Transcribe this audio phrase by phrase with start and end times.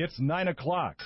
[0.00, 0.96] It's 9 o'clock.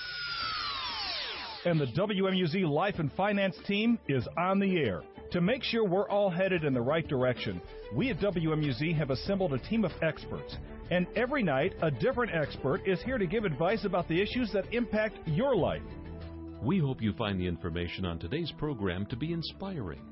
[1.64, 5.02] And the WMUZ Life and Finance team is on the air.
[5.30, 7.62] To make sure we're all headed in the right direction,
[7.94, 10.58] we at WMUZ have assembled a team of experts.
[10.90, 14.70] And every night, a different expert is here to give advice about the issues that
[14.74, 15.80] impact your life.
[16.62, 20.11] We hope you find the information on today's program to be inspiring.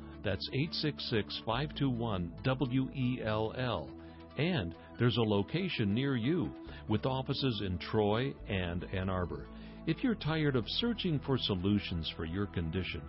[0.23, 3.89] That's 866 521 WELL.
[4.37, 6.49] And there's a location near you
[6.87, 9.47] with offices in Troy and Ann Arbor.
[9.87, 13.01] If you're tired of searching for solutions for your condition,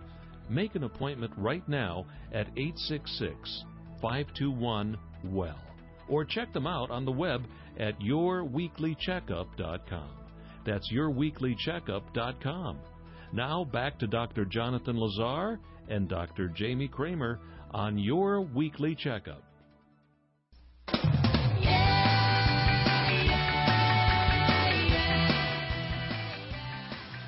[0.49, 3.63] make an appointment right now at 866
[4.01, 5.55] 521 WELL
[6.09, 7.43] or check them out on the web
[7.79, 10.09] at yourweeklycheckup.com.
[10.65, 12.79] That's yourweeklycheckup.com.
[13.31, 14.43] Now back to Dr.
[14.45, 16.49] Jonathan Lazar and Dr.
[16.49, 17.39] Jamie Kramer
[17.71, 19.43] on your weekly checkup.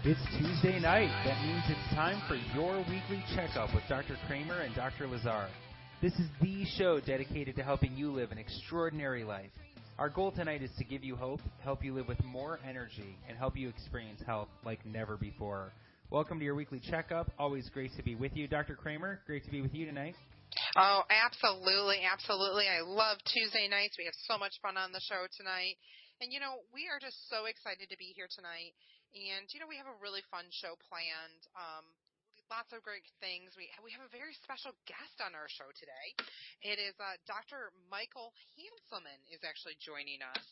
[0.07, 1.09] It's Tuesday night.
[1.25, 4.15] That means it's time for your weekly checkup with Dr.
[4.27, 5.07] Kramer and Dr.
[5.07, 5.47] Lazar.
[5.99, 9.49] This is the show dedicated to helping you live an extraordinary life.
[9.97, 13.35] Our goal tonight is to give you hope, help you live with more energy, and
[13.35, 15.71] help you experience health like never before.
[16.13, 17.33] Welcome to your weekly checkup.
[17.41, 18.45] Always great to be with you.
[18.45, 18.77] Dr.
[18.77, 20.13] Kramer, great to be with you tonight.
[20.77, 22.69] Oh, absolutely, absolutely.
[22.69, 23.97] I love Tuesday nights.
[23.97, 25.81] We have so much fun on the show tonight.
[26.21, 28.77] And you know, we are just so excited to be here tonight.
[29.17, 31.41] And you know, we have a really fun show planned.
[31.57, 31.89] Um,
[32.53, 33.57] lots of great things.
[33.57, 36.07] We we have a very special guest on our show today.
[36.61, 37.73] It is uh, Dr.
[37.89, 40.45] Michael Hanselman is actually joining us,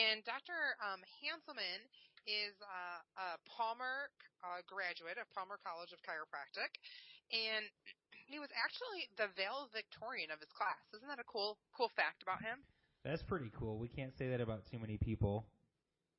[0.00, 0.80] and Dr.
[0.80, 1.84] Um, Hanselman
[2.26, 4.10] is uh, a Palmer
[4.42, 6.72] uh, graduate of Palmer College of Chiropractic,
[7.32, 7.64] and
[8.26, 10.80] he was actually the valedictorian of his class.
[10.96, 12.64] Isn't that a cool cool fact about him?
[13.04, 13.78] That's pretty cool.
[13.78, 15.44] We can't say that about too many people.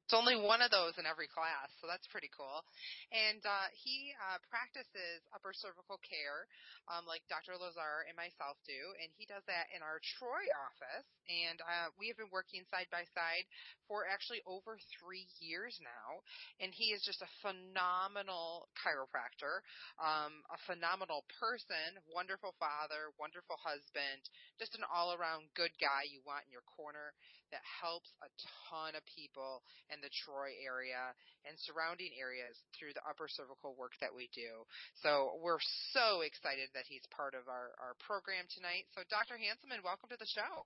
[0.05, 2.61] It's only one of those in every class, so that's pretty cool.
[3.09, 6.45] And uh, he uh, practices upper cervical care,
[6.85, 7.57] um, like Dr.
[7.57, 11.09] Lazar and myself do, and he does that in our Troy office.
[11.25, 13.49] And uh, we have been working side by side
[13.89, 16.21] for actually over three years now.
[16.61, 19.65] And he is just a phenomenal chiropractor,
[19.97, 24.21] um, a phenomenal person, wonderful father, wonderful husband,
[24.61, 27.17] just an all-around good guy you want in your corner
[27.51, 28.29] that helps a
[28.69, 29.61] ton of people
[29.93, 31.13] in the Troy area
[31.45, 34.65] and surrounding areas through the upper cervical work that we do.
[35.05, 35.61] So we're
[35.93, 38.89] so excited that he's part of our, our program tonight.
[38.97, 39.37] So Dr.
[39.37, 40.65] Hanselman, welcome to the show.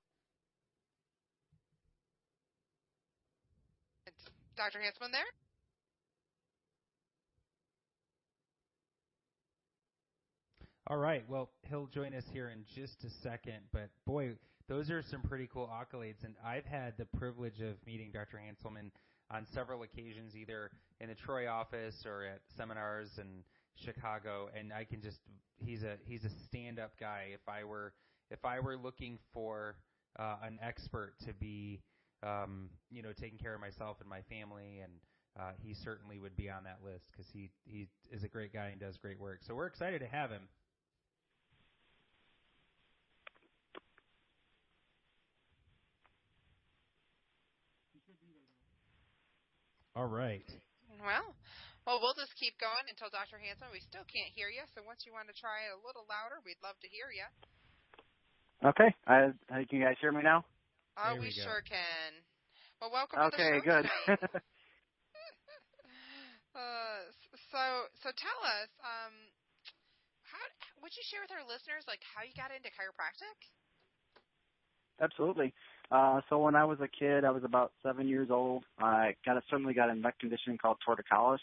[4.59, 4.79] Dr.
[4.79, 5.31] Hanselman there?
[10.87, 11.23] All right.
[11.29, 13.59] Well, he'll join us here in just a second.
[13.71, 14.33] But boy,
[14.69, 16.23] those are some pretty cool accolades.
[16.23, 18.37] And I've had the privilege of meeting Dr.
[18.37, 18.91] Hanselman
[19.31, 20.69] on several occasions, either
[21.01, 23.43] in the Troy office or at seminars in
[23.75, 25.19] Chicago, and I can just
[25.57, 27.27] he's a he's a stand up guy.
[27.33, 27.93] If I were
[28.29, 29.75] if I were looking for
[30.17, 31.81] uh, an expert to be
[32.23, 34.91] um, you know taking care of myself and my family, and
[35.39, 38.67] uh, he certainly would be on that list because he he is a great guy
[38.67, 39.39] and does great work.
[39.47, 40.43] So we're excited to have him.
[49.99, 50.47] All right.
[51.03, 51.35] Well,
[51.83, 53.35] well, we'll just keep going until Dr.
[53.35, 53.67] Hanson.
[53.67, 56.39] We still can't hear you, so once you want to try it a little louder,
[56.47, 57.27] we'd love to hear you.
[58.63, 58.95] Okay.
[59.03, 59.35] I,
[59.67, 60.47] can you guys hear me now?
[60.95, 62.15] Oh, we, we sure can.
[62.79, 63.91] Well, welcome okay, to the show good.
[66.55, 67.11] uh,
[67.51, 69.11] so, so tell us, um,
[70.23, 70.47] how
[70.79, 73.35] would you share with our listeners like how you got into chiropractic?
[75.03, 75.51] Absolutely.
[75.91, 78.63] Uh, so when I was a kid, I was about seven years old.
[78.79, 81.39] I got a, suddenly got a neck condition called torticollis.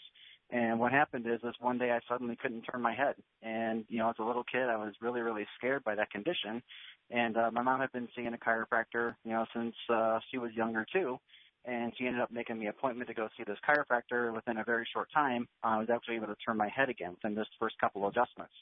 [0.49, 3.15] And what happened is, is one day I suddenly couldn't turn my head.
[3.43, 6.63] And, you know, as a little kid, I was really, really scared by that condition.
[7.11, 10.53] And, uh, my mom had been seeing a chiropractor, you know, since, uh, she was
[10.53, 11.19] younger too.
[11.65, 14.33] And she ended up making me an appointment to go see this chiropractor.
[14.33, 17.35] Within a very short time, I was actually able to turn my head again within
[17.35, 18.53] this first couple adjustments.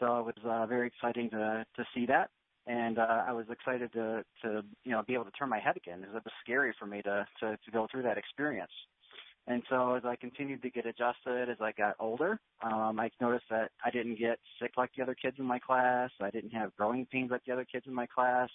[0.00, 2.30] So it was, uh, very exciting to, to see that
[2.66, 5.76] and uh, I was excited to to you know be able to turn my head
[5.76, 6.02] again.
[6.02, 8.72] It was scary for me to to, to go through that experience.
[9.48, 13.46] And so as I continued to get adjusted as I got older, um, I noticed
[13.50, 16.10] that I didn't get sick like the other kids in my class.
[16.20, 18.48] I didn't have growing pains like the other kids in my class.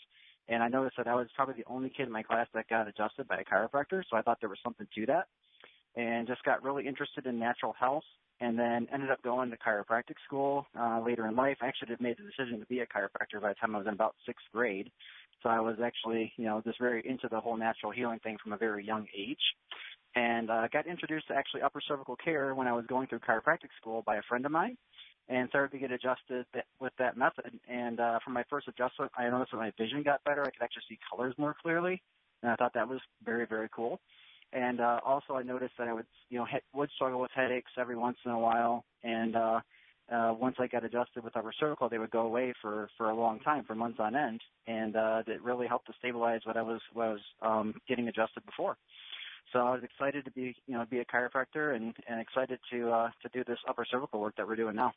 [0.48, 2.88] And I noticed that I was probably the only kid in my class that got
[2.88, 4.01] adjusted by a chiropractor.
[4.09, 5.27] So I thought there was something to that
[5.98, 8.06] and just got really interested in natural health
[8.39, 11.57] and then ended up going to chiropractic school uh, later in life.
[11.61, 13.93] I actually made the decision to be a chiropractor by the time I was in
[13.93, 14.91] about sixth grade.
[15.43, 18.53] So I was actually, you know, just very into the whole natural healing thing from
[18.53, 19.37] a very young age
[20.15, 23.69] and uh, got introduced to actually upper cervical care when I was going through chiropractic
[23.79, 24.77] school by a friend of mine,
[25.29, 26.45] and started to get adjusted
[26.79, 27.51] with that method.
[27.69, 30.41] And uh, from my first adjustment, I noticed that my vision got better.
[30.41, 32.01] I could actually see colors more clearly,
[32.41, 33.99] and I thought that was very very cool.
[34.53, 37.71] And uh, also, I noticed that I would, you know, he- would struggle with headaches
[37.77, 39.59] every once in a while, and uh,
[40.11, 43.15] uh, once I got adjusted with upper cervical, they would go away for for a
[43.15, 46.61] long time, for months on end, and uh, it really helped to stabilize what I
[46.61, 48.77] was what I was um, getting adjusted before.
[49.53, 52.89] So I was excited to be, you know, be a chiropractor and, and excited to
[52.89, 54.94] uh, to do this upper cervical work that we're doing now.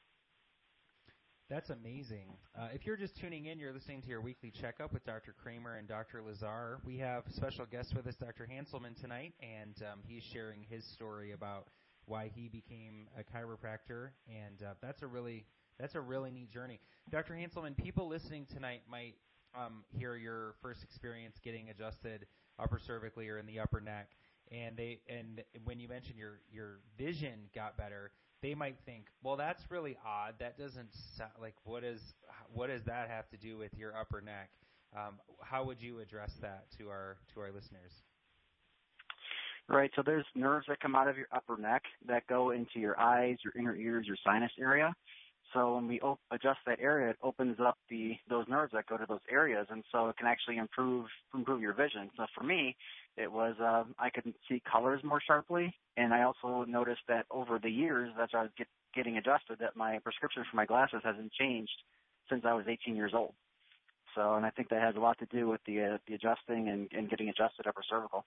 [1.50, 2.28] That's amazing.
[2.56, 5.34] Uh, if you're just tuning in, you're listening to your weekly checkup with Dr.
[5.42, 6.22] Kramer and Dr.
[6.22, 6.78] Lazar.
[6.86, 8.48] We have special guest with us, Dr.
[8.48, 11.66] Hanselman, tonight, and um, he's sharing his story about
[12.06, 15.44] why he became a chiropractor, and uh, that's a really
[15.76, 16.78] that's a really neat journey.
[17.10, 17.34] Dr.
[17.34, 19.16] Hanselman, people listening tonight might
[19.58, 22.26] um, hear your first experience getting adjusted
[22.60, 24.10] upper cervically or in the upper neck
[24.52, 28.10] and they and when you mentioned your your vision got better,
[28.42, 30.34] they might think, well, that's really odd.
[30.38, 32.00] That doesn't sound like what is
[32.52, 34.50] what does that have to do with your upper neck?
[34.96, 37.92] Um, how would you address that to our to our listeners?
[39.68, 39.90] Right.
[39.94, 43.36] So there's nerves that come out of your upper neck that go into your eyes,
[43.44, 44.92] your inner ears, your sinus area.
[45.54, 48.96] So when we op- adjust that area, it opens up the those nerves that go
[48.96, 52.10] to those areas, and so it can actually improve improve your vision.
[52.16, 52.76] So for me,
[53.16, 57.58] it was uh, I could see colors more sharply, and I also noticed that over
[57.58, 61.32] the years, as I was get, getting adjusted, that my prescription for my glasses hasn't
[61.32, 61.82] changed
[62.28, 63.34] since I was 18 years old.
[64.14, 66.68] So, and I think that has a lot to do with the uh, the adjusting
[66.68, 68.24] and, and getting adjusted upper cervical.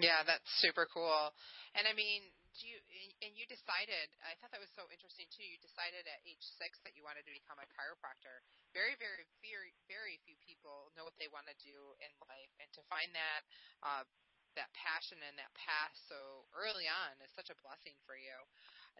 [0.00, 1.32] Yeah, that's super cool.
[1.74, 2.22] And I mean,
[2.60, 2.78] do you
[3.24, 6.78] and you decided i thought that was so interesting too you decided at age six
[6.84, 8.44] that you wanted to become a chiropractor.
[8.76, 12.68] Very very very very few people know what they want to do in life and
[12.76, 13.42] to find that
[13.82, 14.04] uh
[14.52, 18.36] that passion and that path so early on is such a blessing for you.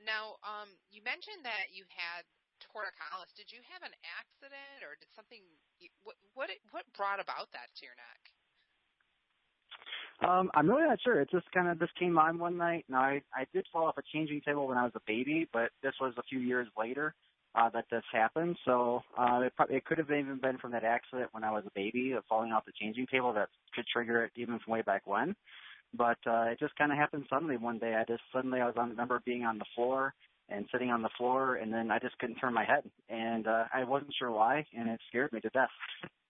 [0.05, 2.25] Now um you mentioned that you had
[2.61, 3.35] torticollis.
[3.37, 5.43] Did you have an accident or did something
[6.03, 8.32] what what what brought about that to your neck
[10.27, 11.21] um, I'm really not sure.
[11.21, 12.85] It just kind of just came on one night.
[12.89, 15.71] Now I I did fall off a changing table when I was a baby, but
[15.83, 17.15] this was a few years later
[17.55, 18.57] uh, that this happened.
[18.65, 21.65] So uh, it probably it could have even been from that accident when I was
[21.67, 24.83] a baby of falling off the changing table that could trigger it even from way
[24.83, 25.35] back when.
[25.95, 27.95] But uh, it just kind of happened suddenly one day.
[27.95, 30.15] I just suddenly I was on remember being on the floor
[30.49, 33.65] and sitting on the floor, and then I just couldn't turn my head, and uh,
[33.73, 35.71] I wasn't sure why, and it scared me to death.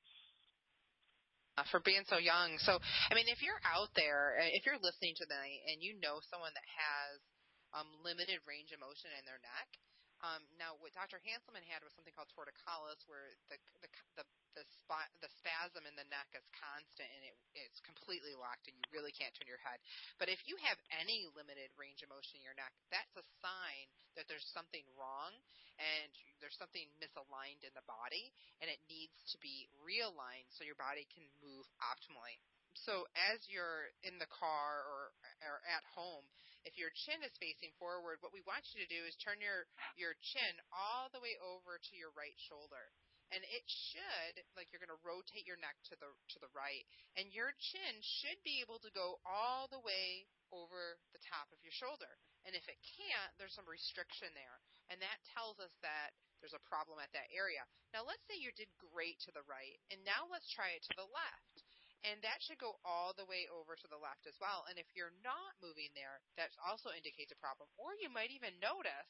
[1.60, 2.56] Uh, for being so young.
[2.64, 6.16] So, I mean, if you're out there, uh, if you're listening tonight and you know
[6.32, 7.20] someone that has
[7.76, 9.68] um, limited range of motion in their neck,
[10.22, 11.18] um, now, what Dr.
[11.26, 14.24] Hanselman had was something called torticollis, where the the the
[14.54, 18.76] the, spot, the spasm in the neck is constant and it, it's completely locked, and
[18.78, 19.80] you really can't turn your head.
[20.20, 23.86] But if you have any limited range of motion in your neck, that's a sign
[24.14, 25.32] that there's something wrong
[25.80, 28.30] and there's something misaligned in the body,
[28.62, 32.38] and it needs to be realigned so your body can move optimally.
[32.78, 35.10] So as you're in the car or
[35.42, 36.24] or at home
[36.64, 39.66] if your chin is facing forward, what we want you to do is turn your
[39.98, 42.90] your chin all the way over to your right shoulder.
[43.32, 46.84] And it should, like you're going to rotate your neck to the to the right,
[47.16, 51.56] and your chin should be able to go all the way over the top of
[51.64, 52.12] your shoulder.
[52.44, 54.60] And if it can't, there's some restriction there,
[54.92, 56.12] and that tells us that
[56.44, 57.64] there's a problem at that area.
[57.96, 60.94] Now, let's say you did great to the right, and now let's try it to
[60.98, 61.61] the left
[62.02, 64.66] and that should go all the way over to the left as well.
[64.66, 67.70] And if you're not moving there, that also indicates a problem.
[67.78, 69.08] Or you might even notice,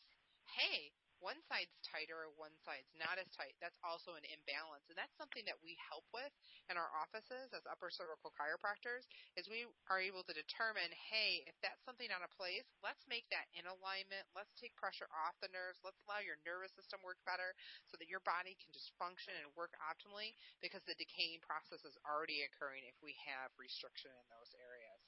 [1.32, 3.56] one side's tighter or one side's not as tight.
[3.56, 4.84] That's also an imbalance.
[4.92, 6.28] And that's something that we help with
[6.68, 9.08] in our offices as upper cervical chiropractors
[9.40, 13.24] is we are able to determine, hey, if that's something out of place, let's make
[13.32, 14.28] that in alignment.
[14.36, 15.80] Let's take pressure off the nerves.
[15.80, 17.56] Let's allow your nervous system work better
[17.88, 21.96] so that your body can just function and work optimally because the decaying process is
[22.04, 25.00] already occurring if we have restriction in those areas.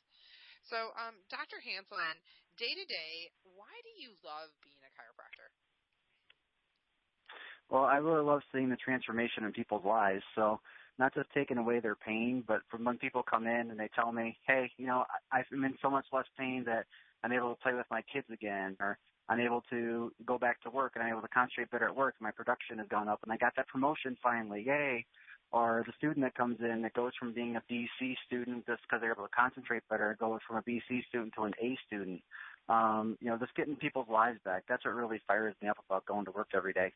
[0.64, 1.60] So, um, Dr.
[1.60, 2.16] Hanselman,
[2.56, 5.43] day to day, why do you love being a chiropractor?
[7.70, 10.22] Well, I really love seeing the transformation in people's lives.
[10.34, 10.60] So
[10.98, 14.12] not just taking away their pain, but from when people come in and they tell
[14.12, 16.86] me, hey, you know, I'm in so much less pain that
[17.22, 20.70] I'm able to play with my kids again, or I'm able to go back to
[20.70, 22.14] work and I'm able to concentrate better at work.
[22.20, 24.62] My production has gone up and I got that promotion finally.
[24.66, 25.06] Yay.
[25.50, 29.00] Or the student that comes in that goes from being a BC student just because
[29.00, 32.22] they're able to concentrate better, goes from a BC student to an A student.
[32.68, 34.64] Um, you know, just getting people's lives back.
[34.68, 36.92] That's what really fires me up about going to work every day.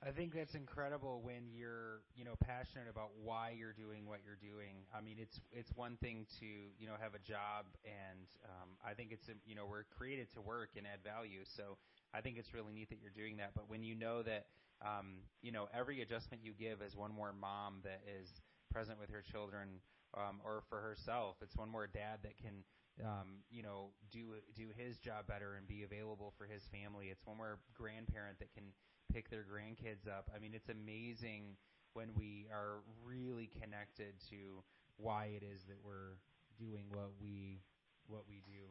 [0.00, 4.40] I think that's incredible when you're, you know, passionate about why you're doing what you're
[4.40, 4.88] doing.
[4.96, 8.94] I mean, it's it's one thing to, you know, have a job, and um, I
[8.94, 11.44] think it's, you know, we're created to work and add value.
[11.44, 11.76] So
[12.14, 13.52] I think it's really neat that you're doing that.
[13.54, 14.46] But when you know that,
[14.80, 18.40] um, you know, every adjustment you give is one more mom that is
[18.72, 19.84] present with her children,
[20.16, 22.64] um, or for herself, it's one more dad that can
[23.04, 27.08] um, you know, do do his job better and be available for his family.
[27.08, 28.64] It's one more grandparent that can
[29.12, 30.30] pick their grandkids up.
[30.34, 31.56] I mean, it's amazing
[31.94, 34.62] when we are really connected to
[34.96, 36.18] why it is that we're
[36.58, 37.60] doing what we
[38.06, 38.66] what we do.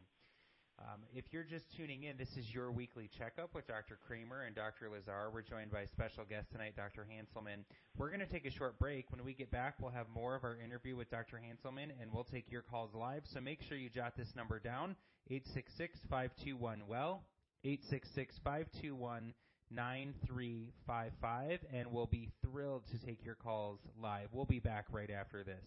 [0.79, 3.99] Um, if you're just tuning in, this is your weekly checkup with Dr.
[4.07, 4.89] Kramer and Dr.
[4.89, 5.29] Lazar.
[5.33, 7.05] We're joined by special guest tonight, Dr.
[7.05, 7.65] Hanselman.
[7.97, 9.11] We're going to take a short break.
[9.11, 11.37] When we get back, we'll have more of our interview with Dr.
[11.37, 13.23] Hanselman, and we'll take your calls live.
[13.25, 14.95] So make sure you jot this number down:
[15.29, 17.23] eight six six five two one well,
[17.65, 19.33] eight six six five two one
[19.71, 24.27] 9355, and we'll be thrilled to take your calls live.
[24.31, 25.65] We'll be back right after this.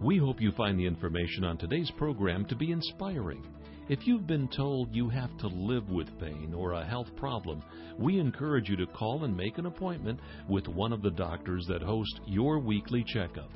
[0.00, 3.42] We hope you find the information on today's program to be inspiring.
[3.88, 7.62] If you've been told you have to live with pain or a health problem,
[7.98, 11.82] we encourage you to call and make an appointment with one of the doctors that
[11.82, 13.50] host your weekly checkup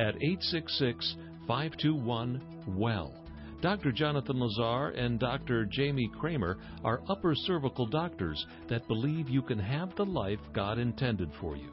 [0.00, 2.40] at 866 521
[2.78, 3.23] WELL.
[3.64, 3.92] Dr.
[3.92, 5.64] Jonathan Lazar and Dr.
[5.64, 11.30] Jamie Kramer are upper cervical doctors that believe you can have the life God intended
[11.40, 11.70] for you.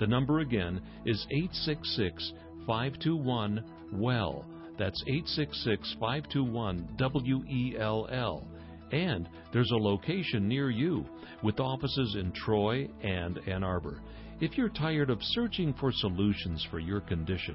[0.00, 2.32] The number again is 866
[2.66, 4.44] 521 WELL.
[4.80, 8.44] That's 866 521 W E L L.
[8.90, 11.06] And there's a location near you
[11.44, 14.02] with offices in Troy and Ann Arbor.
[14.40, 17.54] If you're tired of searching for solutions for your condition,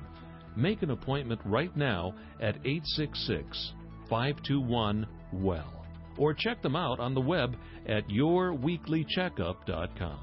[0.56, 3.74] Make an appointment right now at 866
[4.10, 5.84] 521 WELL
[6.18, 7.56] or check them out on the web
[7.88, 10.20] at yourweeklycheckup.com.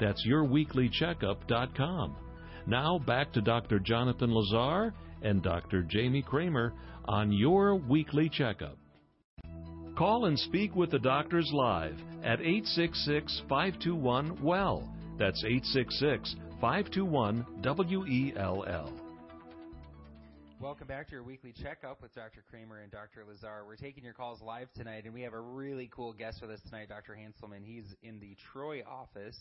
[0.00, 2.16] That's yourweeklycheckup.com.
[2.66, 3.78] Now back to Dr.
[3.78, 4.92] Jonathan Lazar
[5.22, 5.82] and Dr.
[5.82, 6.72] Jamie Kramer
[7.06, 8.76] on Your Weekly Checkup.
[9.96, 14.88] Call and speak with the doctors live at 866 521 WELL.
[15.18, 19.07] That's 866 521 W E L L.
[20.60, 22.42] Welcome back to your weekly checkup with Dr.
[22.50, 23.24] Kramer and Dr.
[23.24, 23.64] Lazar.
[23.64, 26.58] We're taking your calls live tonight, and we have a really cool guest with us
[26.66, 27.16] tonight, Dr.
[27.16, 27.62] Hanselman.
[27.62, 29.36] He's in the Troy office.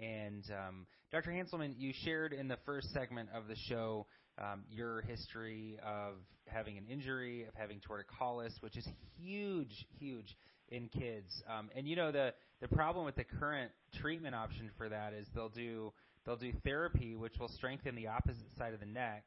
[0.00, 1.30] And um, Dr.
[1.30, 4.06] Hanselman, you shared in the first segment of the show
[4.38, 6.14] um, your history of
[6.48, 10.36] having an injury, of having torticollis, which is huge, huge
[10.70, 11.30] in kids.
[11.48, 13.70] Um, and you know the the problem with the current
[14.00, 15.92] treatment option for that is they'll do
[16.24, 19.22] they'll do therapy, which will strengthen the opposite side of the neck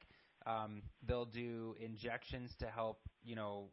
[0.49, 3.65] um, they'll do injections to help, you know,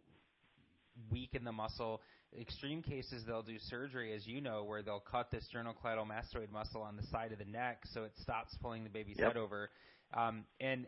[1.10, 2.02] weaken the muscle.
[2.38, 6.96] Extreme cases, they'll do surgery, as you know, where they'll cut the sternocleidomastoid muscle on
[6.96, 9.28] the side of the neck so it stops pulling the baby's yep.
[9.28, 9.70] head over.
[10.14, 10.86] Um, and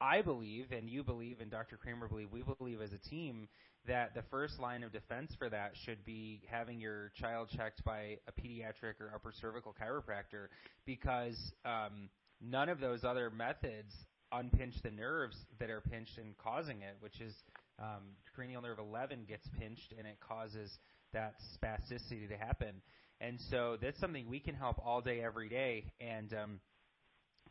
[0.00, 1.76] I believe, and you believe, and Dr.
[1.76, 3.48] Kramer believe, we believe as a team
[3.86, 8.18] that the first line of defense for that should be having your child checked by
[8.28, 10.48] a pediatric or upper cervical chiropractor
[10.84, 13.94] because um, none of those other methods
[14.32, 17.34] unpinch the nerves that are pinched and causing it, which is
[17.78, 20.70] um, cranial nerve 11 gets pinched and it causes
[21.12, 22.82] that spasticity to happen.
[23.20, 25.84] And so that's something we can help all day, every day.
[26.00, 26.60] And um,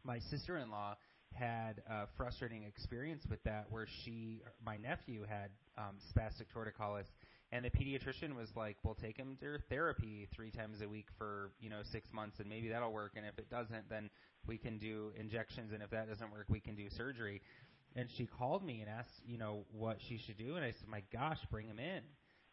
[0.03, 0.95] my sister-in-law
[1.33, 7.05] had a frustrating experience with that, where she, my nephew, had um, spastic torticollis,
[7.51, 11.51] and the pediatrician was like, "We'll take him to therapy three times a week for
[11.59, 13.13] you know six months, and maybe that'll work.
[13.15, 14.09] And if it doesn't, then
[14.47, 17.41] we can do injections, and if that doesn't work, we can do surgery."
[17.95, 20.87] And she called me and asked, you know, what she should do, and I said,
[20.87, 22.03] "My gosh, bring him in."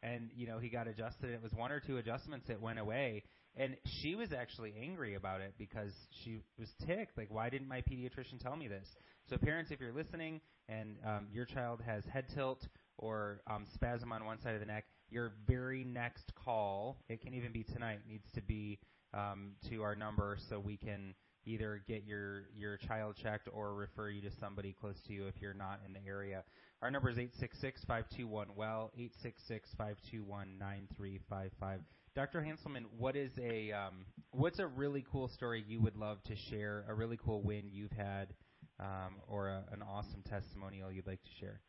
[0.03, 1.31] And you know, he got adjusted.
[1.31, 3.23] It was one or two adjustments that went away,
[3.57, 7.17] and she was actually angry about it because she was ticked.
[7.17, 8.87] Like, why didn't my pediatrician tell me this?
[9.29, 12.67] So, parents, if you're listening and um, your child has head tilt
[12.99, 17.35] or um, spasm on one side of the neck, your very next call, it can
[17.35, 18.79] even be tonight, needs to be
[19.15, 21.15] um, to our number so we can
[21.47, 25.35] either get your your child checked or refer you to somebody close to you if
[25.41, 26.43] you're not in the area.
[26.83, 28.93] Our number is 866-521 well
[29.81, 31.79] 866-521-9355.
[32.15, 32.41] Dr.
[32.41, 36.85] Hanselman, what is a um, what's a really cool story you would love to share?
[36.89, 38.35] A really cool win you've had,
[38.81, 41.61] um, or a, an awesome testimonial you'd like to share?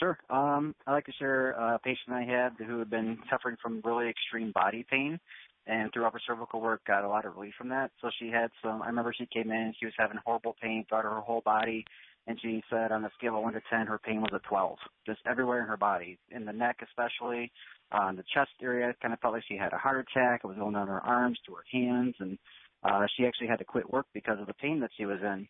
[0.00, 0.18] Sure.
[0.30, 4.08] Um, I'd like to share a patient I had who had been suffering from really
[4.08, 5.20] extreme body pain
[5.66, 7.90] and through upper cervical work got a lot of relief from that.
[8.00, 11.04] So she had some, I remember she came in, she was having horrible pain throughout
[11.04, 11.84] her whole body,
[12.26, 14.78] and she said on a scale of 1 to 10, her pain was a 12,
[15.04, 17.52] just everywhere in her body, in the neck especially,
[17.92, 20.40] on the chest area, kind of felt like she had a heart attack.
[20.42, 22.38] It was going down her arms to her hands, and
[22.84, 25.46] uh, she actually had to quit work because of the pain that she was in.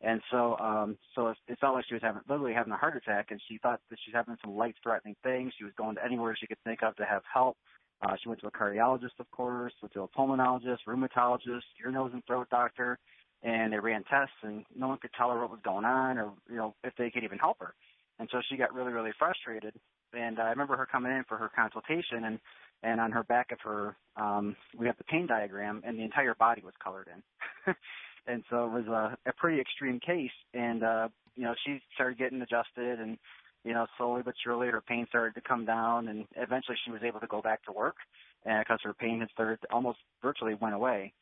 [0.00, 3.30] And so, um, so it felt like she was having literally having a heart attack,
[3.30, 5.52] and she thought that she having some life-threatening things.
[5.58, 7.56] She was going to anywhere she could think of to have help.
[8.00, 12.12] Uh, she went to a cardiologist, of course, went to a pulmonologist, rheumatologist, ear, nose,
[12.12, 12.96] and throat doctor,
[13.42, 16.32] and they ran tests, and no one could tell her what was going on, or
[16.48, 17.74] you know if they could even help her.
[18.20, 19.74] And so she got really, really frustrated.
[20.12, 22.38] And uh, I remember her coming in for her consultation, and
[22.84, 26.34] and on her back of her, um, we have the pain diagram, and the entire
[26.34, 27.74] body was colored in.
[28.26, 30.30] and so it was a, a pretty extreme case.
[30.54, 33.18] And uh, you know, she started getting adjusted, and
[33.64, 37.02] you know, slowly but surely, her pain started to come down, and eventually she was
[37.04, 37.96] able to go back to work,
[38.44, 41.12] and because her pain had started almost virtually went away.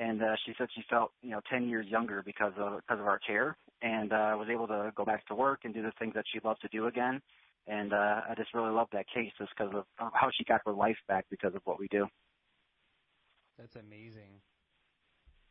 [0.00, 3.06] And uh, she said she felt, you know, 10 years younger because of because of
[3.06, 6.14] our care, and uh, was able to go back to work and do the things
[6.14, 7.20] that she loved to do again.
[7.66, 10.72] And uh, I just really love that case just because of how she got her
[10.72, 12.06] life back because of what we do.
[13.58, 14.40] That's amazing.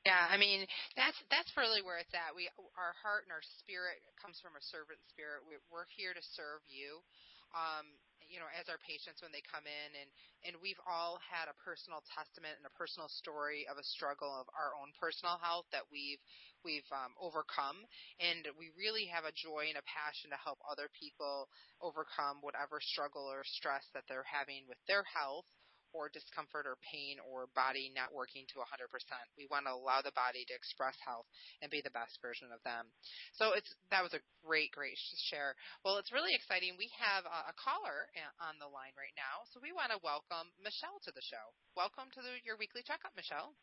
[0.07, 0.63] Yeah, I mean
[0.95, 2.31] that's that's really where it's at.
[2.31, 2.47] We
[2.79, 5.43] our heart and our spirit comes from a servant spirit.
[5.43, 7.03] We, we're here to serve you.
[7.51, 7.91] Um,
[8.27, 10.09] you know, as our patients when they come in, and
[10.47, 14.47] and we've all had a personal testament and a personal story of a struggle of
[14.55, 16.23] our own personal health that we've
[16.63, 17.83] we've um, overcome,
[18.23, 21.51] and we really have a joy and a passion to help other people
[21.83, 25.47] overcome whatever struggle or stress that they're having with their health
[25.93, 28.89] or discomfort or pain or body not working to 100%.
[29.37, 31.27] We want to allow the body to express health
[31.61, 32.89] and be the best version of them.
[33.35, 35.55] So it's that was a great, great share.
[35.83, 36.75] Well, it's really exciting.
[36.77, 39.99] We have a, a caller uh, on the line right now, so we want to
[40.03, 41.51] welcome Michelle to the show.
[41.75, 43.55] Welcome to the, your weekly checkup, Michelle.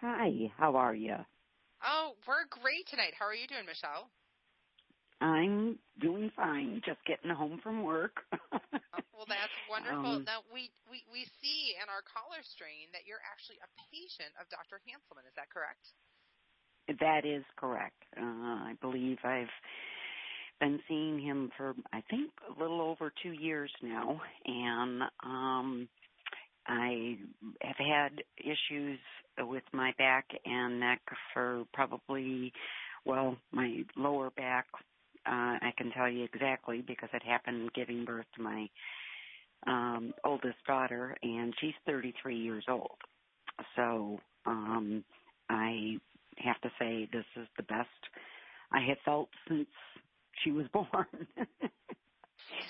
[0.00, 1.16] Hi, how are you?
[1.82, 3.14] Oh, we're great tonight.
[3.18, 4.10] How are you doing, Michelle?
[5.20, 6.80] I'm doing fine.
[6.86, 8.22] Just getting home from work.
[8.32, 8.58] oh,
[9.14, 10.22] well, that's wonderful.
[10.22, 14.30] Um, now we, we we see in our caller strain that you're actually a patient
[14.38, 14.78] of Dr.
[14.86, 15.26] Hanselman.
[15.26, 15.82] Is that correct?
[17.00, 17.98] That is correct.
[18.16, 19.52] Uh, I believe I've
[20.60, 25.88] been seeing him for I think a little over two years now, and um,
[26.66, 27.18] I
[27.62, 29.00] have had issues
[29.40, 31.00] with my back and neck
[31.34, 32.52] for probably
[33.04, 34.66] well, my lower back
[35.28, 38.68] uh, I can tell you exactly because it happened giving birth to my
[39.66, 42.96] um, oldest daughter, and she's 33 years old.
[43.76, 45.04] So um,
[45.50, 45.98] I
[46.38, 48.00] have to say this is the best
[48.72, 49.68] I have felt since
[50.44, 50.88] she was born.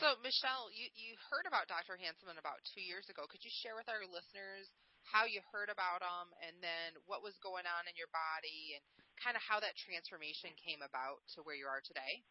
[0.01, 1.94] so, Michelle, you, you heard about Dr.
[1.94, 3.29] Hanselman about two years ago.
[3.31, 4.66] Could you share with our listeners
[5.07, 8.83] how you heard about him and then what was going on in your body and
[9.23, 12.25] kind of how that transformation came about to where you are today?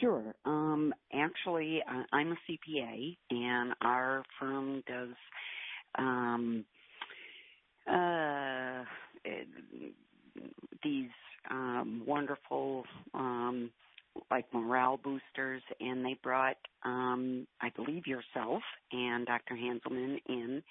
[0.00, 0.34] Sure.
[0.44, 5.14] Um, actually, uh, I'm a CPA, and our firm does
[5.96, 6.64] um,
[7.90, 8.84] uh,
[10.82, 11.10] these
[11.50, 13.70] um, wonderful, um,
[14.30, 19.54] like morale boosters, and they brought, um, I believe, yourself and Dr.
[19.54, 20.62] Hanselman in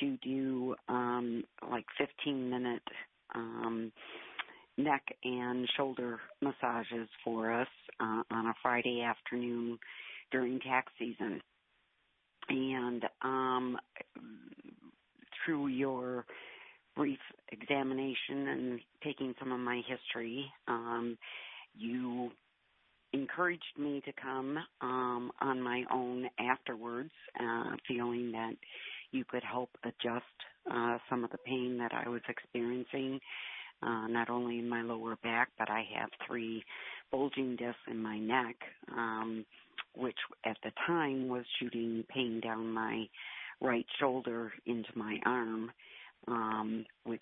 [0.00, 2.82] to do um, like 15 minute
[3.34, 3.92] um,
[4.78, 7.68] neck and shoulder massages for us
[8.00, 9.78] uh, on a Friday afternoon
[10.30, 11.40] during tax season.
[12.48, 13.78] And um,
[15.44, 16.24] through your
[16.96, 17.18] brief
[17.50, 21.16] examination and taking some of my history, um,
[21.76, 22.30] you
[23.12, 28.54] encouraged me to come um, on my own afterwards, uh, feeling that
[29.10, 30.24] you could help adjust
[30.70, 33.20] uh, some of the pain that I was experiencing
[33.82, 36.64] uh, not only in my lower back, but I have three
[37.10, 38.56] bulging discs in my neck,
[38.90, 39.44] um,
[39.94, 43.06] which at the time was shooting pain down my
[43.60, 45.70] right shoulder into my arm,
[46.28, 47.20] um, which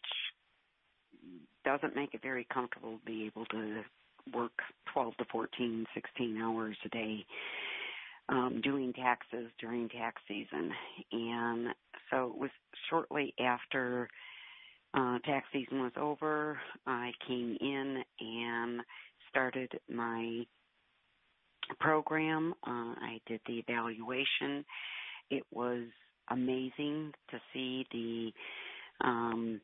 [1.65, 3.83] doesn't make it very comfortable to be able to
[4.33, 4.53] work
[4.93, 7.25] 12 to 14, 16 hours a day
[8.29, 10.71] um, doing taxes during tax season.
[11.13, 11.69] And
[12.11, 12.51] so it was
[12.89, 14.09] shortly after
[14.95, 18.81] uh, tax season was over, I came in and
[19.29, 20.45] started my
[21.79, 22.55] program.
[22.67, 24.65] Uh, I did the evaluation.
[25.31, 25.85] It was
[26.31, 28.33] amazing to see the
[29.07, 29.61] um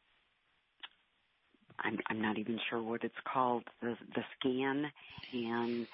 [1.81, 4.91] I'm I'm not even sure what it's called the the scan
[5.33, 5.87] and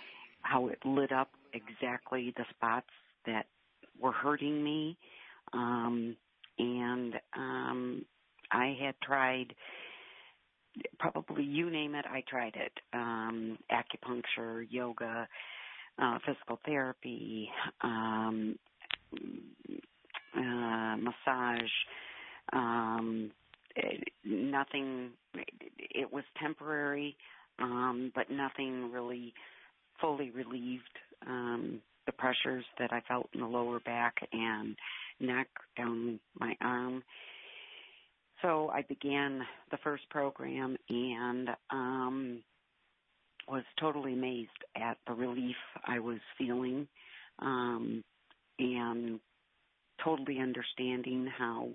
[0.43, 2.89] how it lit up exactly the spots
[3.27, 3.47] that
[4.01, 4.97] were hurting me.
[5.53, 6.17] Um
[6.59, 8.05] and um
[8.53, 9.55] I had tried
[10.99, 12.73] probably you name it I tried it.
[12.93, 15.29] Um acupuncture yoga
[15.99, 17.49] uh physical therapy
[17.83, 18.59] um
[20.37, 21.71] uh massage
[22.53, 23.31] um
[24.25, 25.11] nothing
[25.79, 27.17] it was temporary
[27.59, 29.35] um but nothing really
[30.01, 34.77] fully relieved um the pressures that I felt in the lower back and
[35.21, 37.03] neck down my arm
[38.43, 42.43] so I began the first program and um
[43.49, 46.87] was totally amazed at the relief I was feeling
[47.41, 48.05] um
[48.59, 49.19] and
[50.05, 51.71] totally understanding how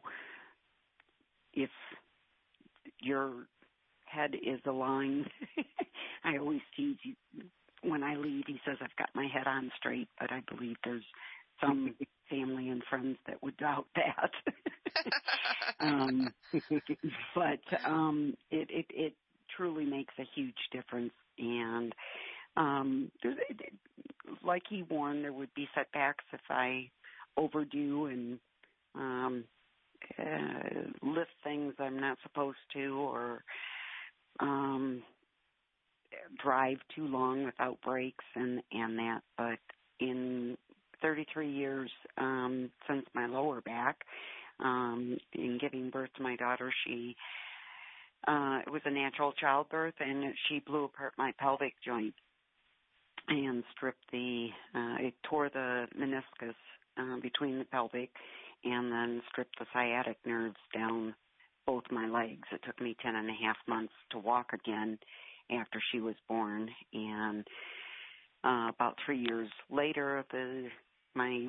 [1.53, 1.69] if
[3.01, 3.32] your
[4.06, 5.30] head is aligned.
[6.23, 7.13] I always tease you
[7.84, 8.45] when I leave.
[8.47, 11.03] He says I've got my head on straight, but I believe there's
[11.62, 11.95] some
[12.30, 14.32] family and friends that would doubt that.
[15.79, 16.33] um,
[17.36, 19.13] but um, it, it it
[19.55, 21.93] truly makes a huge difference, and
[22.57, 23.12] um,
[24.43, 26.89] like he warned, there would be setbacks if I
[27.38, 28.39] overdo and
[28.95, 29.43] um,
[30.19, 33.43] uh, lift things I'm not supposed to or
[34.39, 35.03] um
[36.41, 39.21] drive too long without breaks and and that.
[39.38, 39.60] But
[39.99, 40.57] in
[41.01, 43.97] 33 years um since my lower back
[44.60, 47.15] um in giving birth to my daughter she
[48.28, 52.13] uh it was a natural childbirth and she blew apart my pelvic joint
[53.30, 56.56] and stripped the uh it tore the meniscus
[56.98, 58.10] uh, between the pelvic
[58.63, 61.13] and then stripped the sciatic nerves down
[61.65, 62.48] both my legs.
[62.52, 64.98] It took me ten and a half months to walk again
[65.52, 67.46] after she was born and
[68.43, 70.67] uh about 3 years later the
[71.15, 71.48] my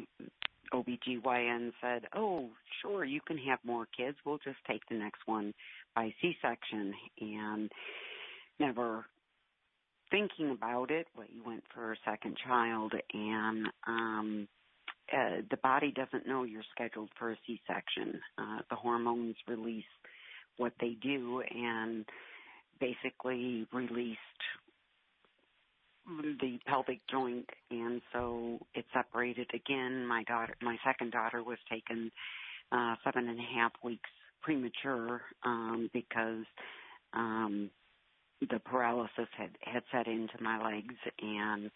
[0.72, 2.50] OBGYN said, "Oh,
[2.82, 4.16] sure, you can have more kids.
[4.24, 5.54] We'll just take the next one
[5.94, 7.70] by C-section." And
[8.58, 9.06] never
[10.10, 14.48] thinking about it, well, you went for a second child and um
[15.10, 18.20] uh, the body doesn't know you're scheduled for a C-section.
[18.36, 19.84] Uh, the hormones release
[20.58, 22.04] what they do and
[22.78, 24.18] basically released
[26.40, 30.06] the pelvic joint and so it separated again.
[30.06, 32.10] My daughter, my second daughter was taken
[32.72, 34.10] uh, seven and a half weeks
[34.42, 36.44] premature um, because
[37.12, 37.70] um,
[38.40, 41.70] the paralysis had had set into my legs and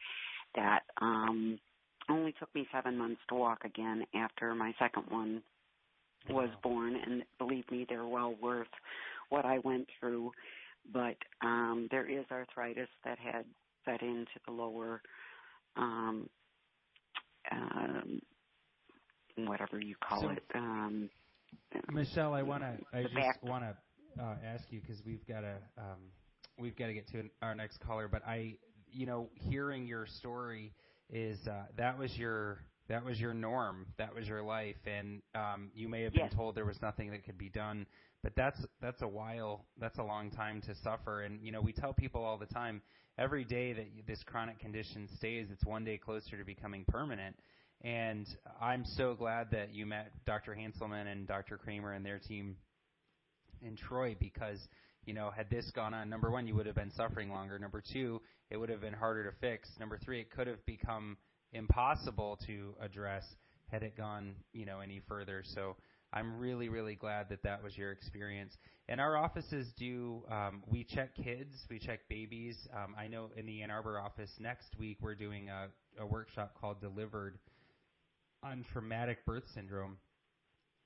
[0.54, 1.58] that um
[2.08, 5.42] only took me seven months to walk again after my second one
[6.28, 6.58] was wow.
[6.62, 8.68] born and believe me they're well worth
[9.28, 10.30] what I went through
[10.92, 13.44] but um there is arthritis that had
[13.84, 15.02] set into the lower
[15.76, 16.28] um
[17.50, 18.20] um
[19.36, 21.08] whatever you call so, it um
[21.92, 25.56] Michelle I want to I just want to uh ask you cuz we've got to
[25.78, 26.10] um
[26.58, 28.56] we've got to get to our next caller but I
[28.90, 30.74] you know hearing your story
[31.10, 35.70] is uh, that was your that was your norm, that was your life, and um,
[35.74, 37.86] you may have been told there was nothing that could be done.
[38.22, 41.22] But that's that's a while, that's a long time to suffer.
[41.22, 42.82] And you know, we tell people all the time,
[43.18, 47.36] every day that this chronic condition stays, it's one day closer to becoming permanent.
[47.82, 48.28] And
[48.60, 50.54] I'm so glad that you met Dr.
[50.54, 51.58] Hanselman and Dr.
[51.58, 52.56] Kramer and their team
[53.60, 54.58] in Troy because
[55.04, 57.58] you know, had this gone on, number one, you would have been suffering longer.
[57.58, 59.68] Number two, it would have been harder to fix.
[59.80, 61.16] Number three, it could have become
[61.52, 63.24] impossible to address
[63.70, 65.42] had it gone, you know, any further.
[65.54, 65.76] So
[66.12, 68.52] I'm really, really glad that that was your experience.
[68.88, 72.56] And our offices do, um, we check kids, we check babies.
[72.74, 75.68] Um, I know in the Ann Arbor office next week we're doing a,
[76.02, 77.38] a workshop called Delivered
[78.42, 79.96] on traumatic birth syndrome.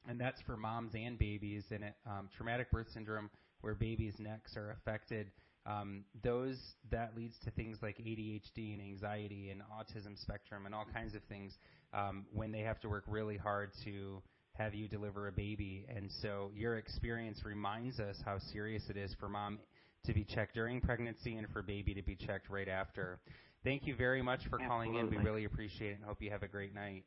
[0.09, 1.65] And that's for moms and babies.
[1.73, 3.29] And it, um, traumatic birth syndrome
[3.63, 5.33] where babies' necks are affected,
[5.67, 6.57] um, those
[6.93, 11.23] that leads to things like ADHD and anxiety and autism spectrum and all kinds of
[11.25, 11.55] things
[11.93, 14.23] um, when they have to work really hard to
[14.59, 15.87] have you deliver a baby.
[15.95, 19.59] And so your experience reminds us how serious it is for mom
[20.05, 23.19] to be checked during pregnancy and for baby to be checked right after.
[23.65, 24.67] Thank you very much for Absolutely.
[24.69, 25.11] calling in.
[25.11, 27.05] We really appreciate it and hope you have a great night.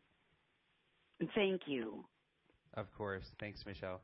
[1.35, 2.05] Thank you.
[2.75, 3.25] Of course.
[3.39, 4.01] Thanks, Michelle.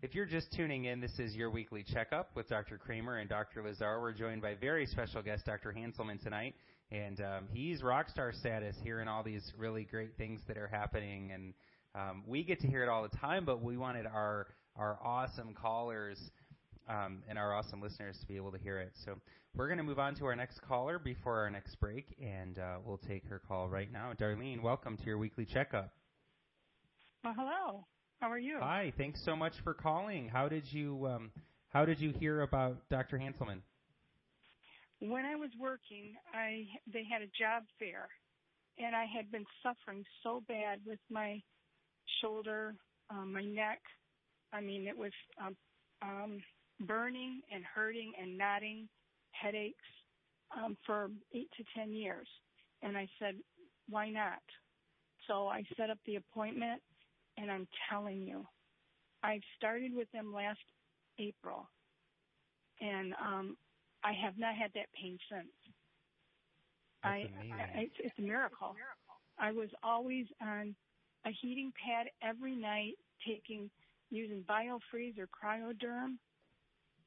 [0.00, 2.78] If you're just tuning in, this is your weekly checkup with Dr.
[2.78, 3.64] Kramer and Dr.
[3.64, 4.00] Lazar.
[4.00, 5.74] We're joined by very special guest Dr.
[5.76, 6.54] Hanselman tonight,
[6.92, 11.32] and um, he's rock star status, hearing all these really great things that are happening,
[11.32, 11.52] and
[11.98, 15.54] um, we get to hear it all the time, but we wanted our our awesome
[15.54, 16.30] callers
[16.88, 18.92] um, and our awesome listeners to be able to hear it.
[19.04, 19.16] So
[19.56, 22.76] we're going to move on to our next caller before our next break, and uh,
[22.84, 24.12] we'll take her call right now.
[24.18, 25.92] Darlene, welcome to your weekly checkup.
[27.24, 27.86] Well, hello.
[28.20, 28.58] How are you?
[28.60, 28.92] Hi.
[28.96, 30.28] Thanks so much for calling.
[30.28, 31.32] How did you um,
[31.70, 33.18] How did you hear about Dr.
[33.18, 33.62] Hanselman?
[35.00, 38.08] When I was working, I they had a job fair,
[38.78, 41.42] and I had been suffering so bad with my
[42.20, 42.74] shoulder,
[43.10, 43.80] um, my neck.
[44.52, 45.12] I mean, it was
[45.44, 45.56] um,
[46.02, 46.42] um,
[46.80, 48.88] burning and hurting and knotting,
[49.32, 49.76] headaches
[50.56, 52.28] um, for eight to ten years.
[52.82, 53.34] And I said,
[53.88, 54.42] why not?
[55.26, 56.80] So I set up the appointment,
[57.36, 58.46] and I'm telling you,
[59.22, 60.60] I started with them last
[61.18, 61.68] April,
[62.80, 63.56] and um,
[64.04, 65.48] I have not had that pain since.
[67.02, 67.16] That's I.
[67.52, 68.74] I, it's, it's a miracle.
[69.38, 70.74] I was always on
[71.28, 72.94] a heating pad every night,
[73.26, 73.70] taking
[74.10, 76.16] using BioFreeze or Cryoderm.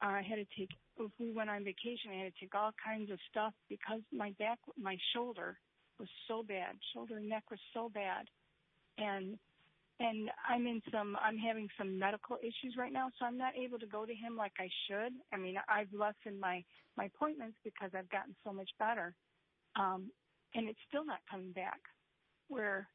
[0.02, 2.12] I had to take if we went on vacation.
[2.12, 5.58] I had to take all kinds of stuff because my back, my shoulder
[6.00, 6.76] was so bad.
[6.94, 8.26] Shoulder and neck was so bad,
[8.98, 9.38] and
[10.00, 11.18] and I'm in some.
[11.24, 14.36] I'm having some medical issues right now, so I'm not able to go to him
[14.38, 15.14] like I should.
[15.34, 16.64] I mean, I've lessened my
[16.98, 19.16] my appointments because I've gotten so much better,
[19.76, 20.12] um,
[20.54, 21.80] and it's still not coming back.
[22.48, 22.88] Where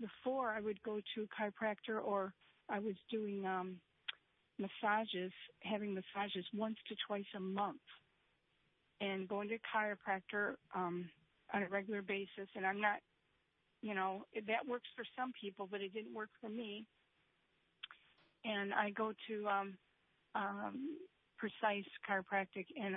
[0.00, 2.32] before I would go to chiropractor or
[2.68, 3.76] I was doing um
[4.58, 5.32] massages,
[5.62, 7.80] having massages once to twice a month
[9.00, 11.08] and going to chiropractor um
[11.52, 12.98] on a regular basis and I'm not
[13.82, 16.86] you know, that works for some people but it didn't work for me.
[18.44, 19.74] And I go to um
[20.34, 20.98] um
[21.38, 22.96] precise chiropractic and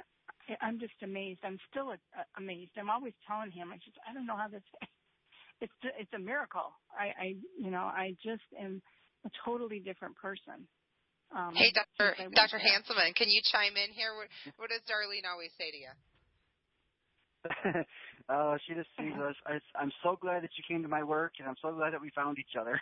[0.61, 1.39] I'm just amazed.
[1.43, 1.97] I'm still a,
[2.37, 2.71] amazed.
[2.77, 4.63] I'm always telling him, I just, I don't know how this,
[5.63, 6.75] it's, it's a miracle.
[6.91, 8.81] I, I, you know, I just am
[9.25, 10.67] a totally different person.
[11.35, 12.13] Um, Hey, Dr.
[12.17, 12.59] since I went Dr.
[12.59, 14.11] Hanselman, can you chime in here?
[14.15, 15.93] What, what does Darlene always say to you?
[18.29, 19.35] oh, she just sees us.
[19.47, 22.01] I, I'm so glad that you came to my work, and I'm so glad that
[22.01, 22.79] we found each other.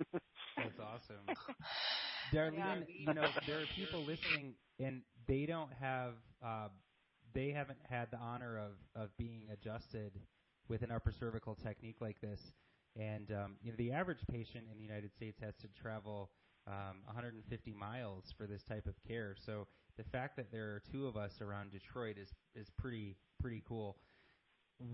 [0.56, 1.26] That's awesome.
[2.34, 6.68] Darlene, you know, there are people listening and they don't have uh,
[7.34, 10.12] they haven't had the honor of, of being adjusted
[10.68, 12.52] with an upper cervical technique like this.
[12.98, 16.30] And um, you know, the average patient in the United States has to travel
[16.66, 19.34] um, 150 miles for this type of care.
[19.46, 23.62] So the fact that there are two of us around Detroit is is pretty pretty
[23.66, 23.96] cool.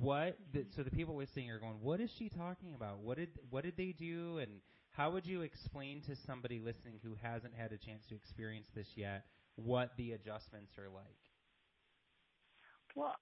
[0.00, 2.98] What the, so the people listening are going, what is she talking about?
[2.98, 7.14] What did what did they do and how would you explain to somebody listening who
[7.22, 9.24] hasn't had a chance to experience this yet
[9.56, 11.18] what the adjustments are like?
[12.94, 13.14] Well,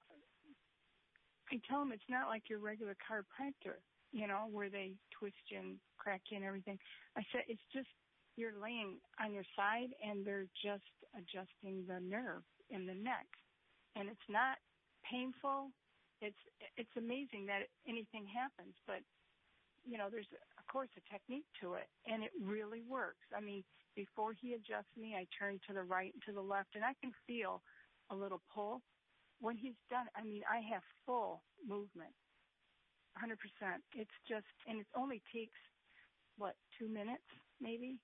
[1.52, 3.78] I tell them it's not like your regular chiropractor,
[4.12, 6.78] you know, where they twist you and crack you and everything.
[7.16, 7.88] I said it's just
[8.36, 13.26] you're laying on your side and they're just adjusting the nerve in the neck,
[13.94, 14.58] and it's not
[15.10, 15.70] painful.
[16.20, 16.38] It's
[16.76, 19.00] it's amazing that anything happens, but
[19.86, 20.26] you know, there's
[20.58, 23.24] of course a technique to it, and it really works.
[23.36, 23.62] I mean,
[23.94, 26.92] before he adjusts me, I turn to the right and to the left, and I
[27.00, 27.62] can feel
[28.10, 28.82] a little pull.
[29.40, 32.14] When he's done, I mean, I have full movement,
[33.20, 33.36] 100%.
[33.94, 35.58] It's just, and it only takes
[36.38, 37.24] what two minutes
[37.60, 37.98] maybe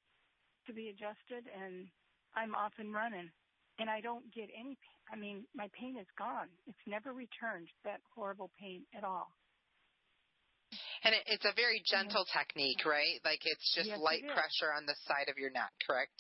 [0.67, 1.89] to be adjusted, and
[2.37, 3.31] I'm off and running.
[3.79, 4.77] And I don't get any.
[4.77, 4.99] pain.
[5.13, 6.49] I mean, my pain is gone.
[6.67, 7.69] It's never returned.
[7.85, 9.33] That horrible pain at all.
[11.05, 13.19] And it, it's a very gentle technique, right?
[13.25, 14.31] Like it's just Yes, light is.
[14.33, 16.15] pressure on the side of your neck, correct?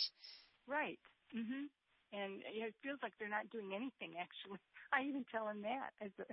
[0.66, 0.98] Right.
[1.37, 1.68] Mm-hmm.
[2.12, 4.61] And it feels like they're not doing anything actually.
[4.92, 5.94] I even tell them that.
[6.00, 6.24] As a,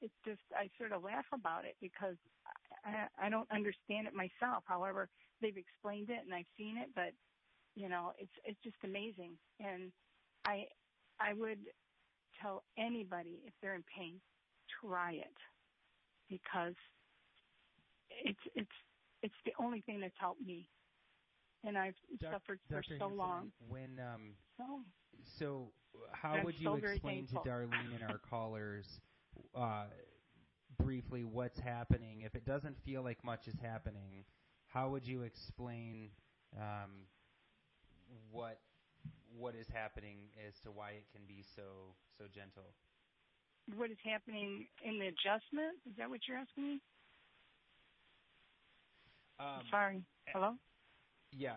[0.00, 2.16] it's just I sort of laugh about it because
[2.84, 4.64] I, I don't understand it myself.
[4.66, 7.14] However, they've explained it and I've seen it, but
[7.74, 9.38] you know, it's it's just amazing.
[9.58, 9.92] And
[10.44, 10.64] I
[11.18, 11.74] I would
[12.42, 14.20] tell anybody if they're in pain,
[14.80, 15.36] try it
[16.28, 16.74] because
[18.10, 18.70] it's it's
[19.22, 20.70] it's the only thing that's helped me.
[21.62, 22.98] And I've Doc- suffered for Dr.
[22.98, 23.52] so Hanselman, long.
[23.58, 24.84] When um, So
[25.38, 25.74] so
[26.12, 27.34] how would you so explain to.
[27.48, 28.86] Darlene and our callers
[29.54, 29.84] uh,
[30.82, 32.22] briefly what's happening?
[32.22, 34.24] If it doesn't feel like much is happening,
[34.66, 36.10] how would you explain
[36.56, 37.06] um,
[38.30, 38.60] what
[39.36, 41.62] what is happening as to why it can be so
[42.18, 42.74] so gentle?
[43.76, 45.80] what is happening in the adjustment?
[45.88, 46.80] Is that what you're asking me?
[49.40, 50.02] Um, Sorry.
[50.32, 50.52] Hello?
[51.32, 51.56] Yeah.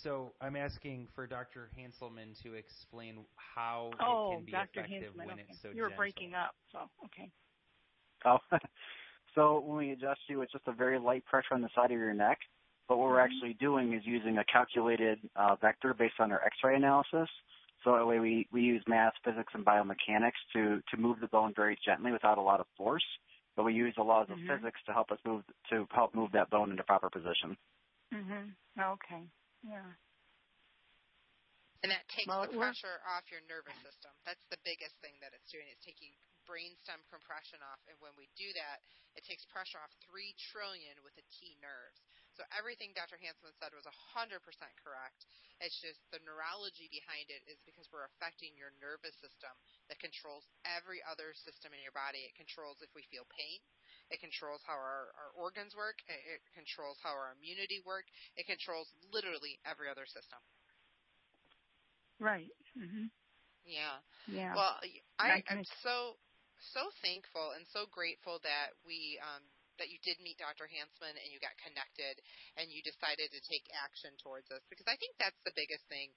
[0.00, 1.68] So I'm asking for Dr.
[1.78, 4.80] Hanselman to explain how Oh, it can be Dr.
[4.80, 5.26] effective Hinsman.
[5.26, 5.46] when Okay.
[5.50, 5.96] it's so you were gentle.
[5.96, 7.30] breaking up, so okay.
[8.24, 8.38] Oh,
[9.34, 11.98] so when we adjust you, it's just a very light pressure on the side of
[11.98, 12.38] your neck.
[12.88, 16.76] But what we're actually doing is using a calculated uh, vector based on our X-ray
[16.76, 17.28] analysis.
[17.84, 21.52] So that way we, we use math, physics, and biomechanics to, to move the bone
[21.54, 23.04] very gently without a lot of force.
[23.56, 24.48] But we use the laws mm-hmm.
[24.48, 27.56] of physics to help us move to help move that bone into proper position.
[28.12, 28.54] Mhm.
[28.78, 29.28] Okay.
[29.62, 29.94] Yeah.
[31.82, 34.14] And that takes Well, the pressure off your nervous system.
[34.22, 35.66] That's the biggest thing that it's doing.
[35.66, 36.14] It's taking
[36.46, 37.82] brainstem compression off.
[37.90, 38.78] And when we do that,
[39.18, 41.98] it takes pressure off 3 trillion with the T nerves.
[42.38, 43.18] So everything Dr.
[43.20, 44.40] Hanselman said was 100%
[44.80, 45.20] correct.
[45.60, 49.52] It's just the neurology behind it is because we're affecting your nervous system
[49.90, 52.24] that controls every other system in your body.
[52.24, 53.60] It controls if we feel pain.
[54.12, 55.96] It controls how our, our organs work.
[56.04, 58.04] It, it controls how our immunity work.
[58.36, 60.38] It controls literally every other system.
[62.20, 62.52] Right.
[62.76, 63.08] Mhm.
[63.64, 64.04] Yeah.
[64.28, 64.54] Yeah.
[64.54, 64.76] Well,
[65.18, 66.20] I, I'm so
[66.76, 69.42] so thankful and so grateful that we um,
[69.80, 70.68] that you did meet Dr.
[70.70, 72.20] Hanselman and you got connected
[72.60, 76.12] and you decided to take action towards us because I think that's the biggest thing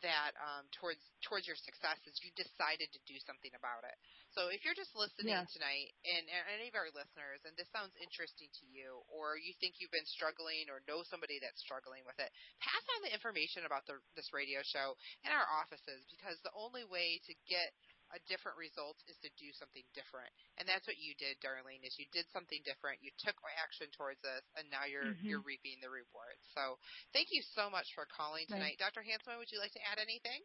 [0.00, 3.96] that um, towards towards your success is you decided to do something about it.
[4.34, 5.50] So if you're just listening Yeah.
[5.50, 9.52] tonight and, and any of our listeners and this sounds interesting to you or you
[9.58, 12.30] think you've been struggling or know somebody that's struggling with it,
[12.62, 14.94] pass on the information about the, this radio show
[15.26, 17.74] in our offices because the only way to get
[18.14, 20.30] a different result is to do something different.
[20.58, 22.98] And that's what you did, Darlene, is you did something different.
[23.02, 25.26] You took action towards this and now you're Mhm.
[25.26, 26.42] you're reaping the rewards.
[26.54, 26.78] So
[27.14, 28.58] thank you so much for calling Right.
[28.58, 28.78] tonight.
[28.82, 29.02] Dr.
[29.02, 30.42] Hanselman, would you like to add anything?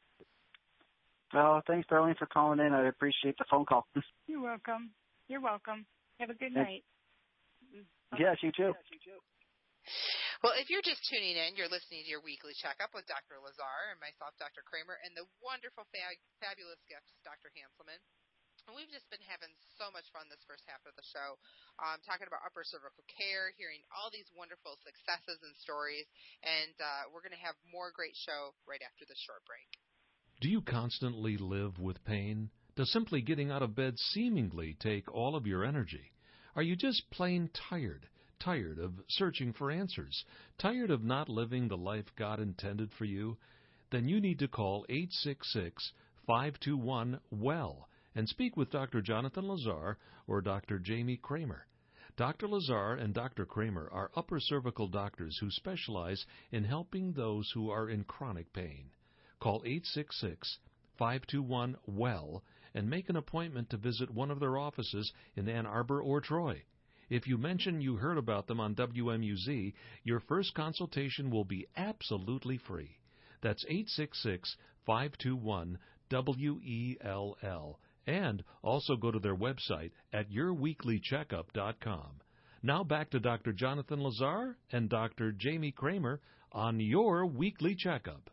[1.34, 2.74] Well, thanks, Darlene, for calling in.
[2.74, 3.88] I appreciate the phone call.
[4.28, 4.92] You're welcome.
[5.28, 5.86] You're welcome.
[6.20, 6.84] Have a good Thank- night.
[8.20, 8.72] yes, you too.
[10.42, 13.38] Well, if you're just tuning in, you're listening to your weekly checkup with Dr.
[13.42, 14.62] Lazar and myself, Dr.
[14.66, 17.50] Kramer, and the wonderful, fa- fabulous guest, Dr.
[17.54, 18.02] Hanselman.
[18.66, 21.38] And we've just been having so much fun this first half of the show,
[21.78, 26.10] um, talking about upper cervical care, hearing all these wonderful successes and stories,
[26.42, 29.70] and uh, we're going to have more great show right after this short break.
[30.41, 32.50] Do you constantly live with pain?
[32.76, 36.12] Does simply getting out of bed seemingly take all of your energy?
[36.58, 38.10] Are you just plain tired?
[38.38, 40.26] Tired of searching for answers?
[40.58, 43.38] Tired of not living the life God intended for you?
[43.91, 45.93] Then you need to call 866
[46.28, 49.02] 521 WELL and speak with Dr.
[49.02, 50.80] Jonathan Lazar or Dr.
[50.80, 51.65] Jamie Kramer.
[52.17, 52.50] Dr.
[52.50, 53.45] Lazar and Dr.
[53.45, 58.91] Kramer are upper cervical doctors who specialize in helping those who are in chronic pain.
[59.45, 60.58] Call 866
[60.97, 66.01] 521 WELL and make an appointment to visit one of their offices in Ann Arbor
[66.01, 66.63] or Troy.
[67.12, 72.58] If you mention you heard about them on WMUZ, your first consultation will be absolutely
[72.58, 72.97] free.
[73.43, 75.77] That's 866 521
[76.10, 77.79] WELL.
[78.08, 82.19] And also go to their website at yourweeklycheckup.com.
[82.63, 83.53] Now back to Dr.
[83.53, 85.31] Jonathan Lazar and Dr.
[85.34, 86.19] Jamie Kramer
[86.51, 88.31] on your weekly checkup.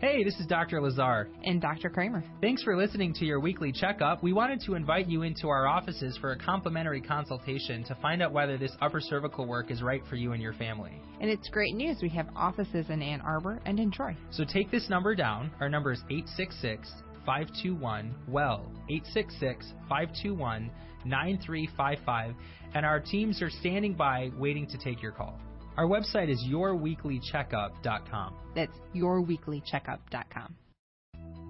[0.00, 0.80] Hey, this is Dr.
[0.80, 1.28] Lazar.
[1.42, 1.90] And Dr.
[1.90, 2.22] Kramer.
[2.40, 4.22] Thanks for listening to your weekly checkup.
[4.22, 8.32] We wanted to invite you into our offices for a complimentary consultation to find out
[8.32, 10.92] whether this upper cervical work is right for you and your family.
[11.20, 11.96] And it's great news.
[12.00, 14.16] We have offices in Ann Arbor and in Troy.
[14.30, 15.50] So take this number down.
[15.58, 16.88] Our number is 866
[17.26, 18.70] 521 WELL.
[18.88, 20.70] 866 521
[21.06, 22.36] 9355.
[22.74, 25.40] And our teams are standing by waiting to take your call.
[25.78, 28.34] Our website is yourweeklycheckup.com.
[28.56, 30.56] That's yourweeklycheckup.com.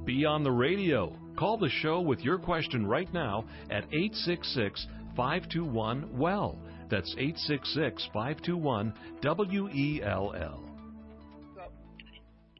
[0.04, 1.16] Be on the radio.
[1.38, 4.86] Call the show with your question right now at 866
[5.16, 6.58] 521 WELL.
[6.90, 10.62] That's 866 521 W E L L.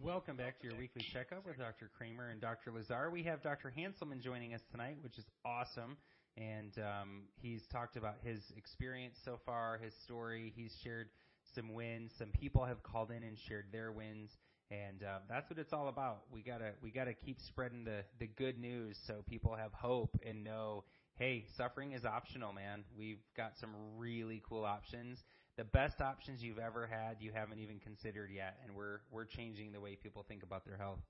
[0.03, 1.91] Welcome back to your weekly checkup with Dr.
[1.99, 2.73] Kramer and Dr.
[2.73, 3.11] Lazar.
[3.11, 3.75] We have Dr.
[3.77, 5.99] Hanselman joining us tonight, which is awesome.
[6.39, 10.55] And um, he's talked about his experience so far, his story.
[10.57, 11.09] He's shared
[11.55, 12.13] some wins.
[12.19, 14.31] Some people have called in and shared their wins,
[14.71, 16.23] and uh, that's what it's all about.
[16.33, 20.45] We gotta we gotta keep spreading the the good news so people have hope and
[20.45, 20.85] know,
[21.17, 22.85] hey, suffering is optional, man.
[22.97, 25.19] We've got some really cool options.
[25.57, 29.73] The best options you've ever had, you haven't even considered yet, and we're we're changing
[29.73, 31.01] the way people think about their health.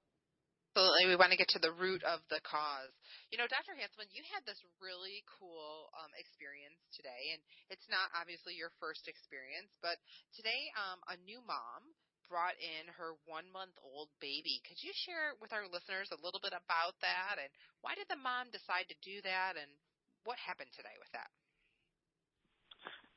[0.78, 1.10] Absolutely.
[1.10, 2.94] We want to get to the root of the cause.
[3.34, 3.74] You know, Dr.
[3.74, 9.10] Hanselman, you had this really cool um, experience today, and it's not obviously your first
[9.10, 9.98] experience, but
[10.38, 11.82] today um, a new mom
[12.30, 14.62] brought in her one month old baby.
[14.70, 17.50] Could you share with our listeners a little bit about that, and
[17.82, 19.66] why did the mom decide to do that, and
[20.22, 21.26] what happened today with that?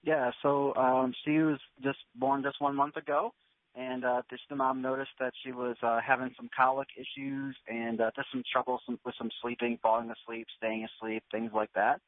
[0.02, 3.38] Yeah, so um, she was just born just one month ago,
[3.76, 8.02] and uh, this the mom noticed that she was uh, having some colic issues and
[8.02, 12.02] uh, just some trouble some, with some sleeping, falling asleep, staying asleep, things like that.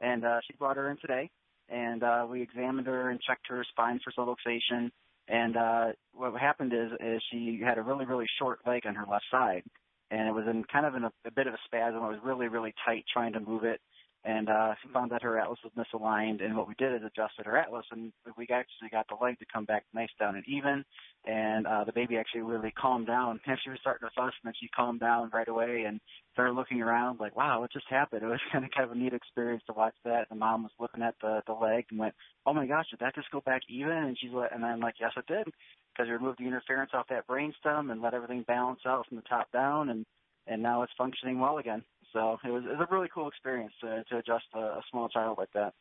[0.00, 1.28] And uh, she brought her in today,
[1.68, 4.90] and uh, we examined her and checked her spine for subluxation,
[5.28, 9.04] And uh, what happened is, is she had a really, really short leg on her
[9.10, 9.62] left side,
[10.10, 12.02] and it was in kind of in a, a bit of a spasm.
[12.02, 13.80] It was really, really tight trying to move it
[14.24, 16.44] and uh, found that her atlas was misaligned.
[16.44, 19.46] And what we did is adjusted her atlas, and we actually got the leg to
[19.52, 20.84] come back nice down and even.
[21.24, 23.40] And uh, the baby actually really calmed down.
[23.46, 26.00] And she was starting to fuss, and then she calmed down right away and
[26.32, 28.98] started looking around like, "Wow, what just happened?" It was kind of kind of a
[28.98, 30.28] neat experience to watch that.
[30.28, 32.14] The mom was looking at the the leg and went,
[32.44, 34.94] "Oh my gosh, did that just go back even?" And she's like, and I'm like,
[35.00, 38.80] "Yes, it did." Because we removed the interference off that brainstem and let everything balance
[38.86, 40.04] out from the top down, and
[40.46, 41.82] and now it's functioning well again.
[42.12, 45.08] So it was, it was a really cool experience to, to adjust a, a small
[45.08, 45.74] child like that.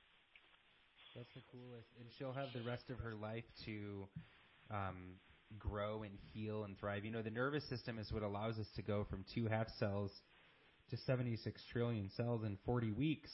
[1.15, 4.07] That's the coolest, and she'll have the rest of her life to
[4.69, 5.15] um,
[5.57, 7.05] grow and heal and thrive.
[7.05, 10.11] You know, the nervous system is what allows us to go from two half cells
[10.91, 13.31] to 76 trillion cells in 40 weeks.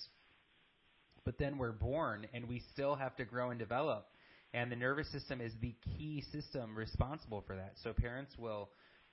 [1.26, 4.08] But then we're born, and we still have to grow and develop.
[4.54, 7.74] And the nervous system is the key system responsible for that.
[7.84, 8.70] So parents will,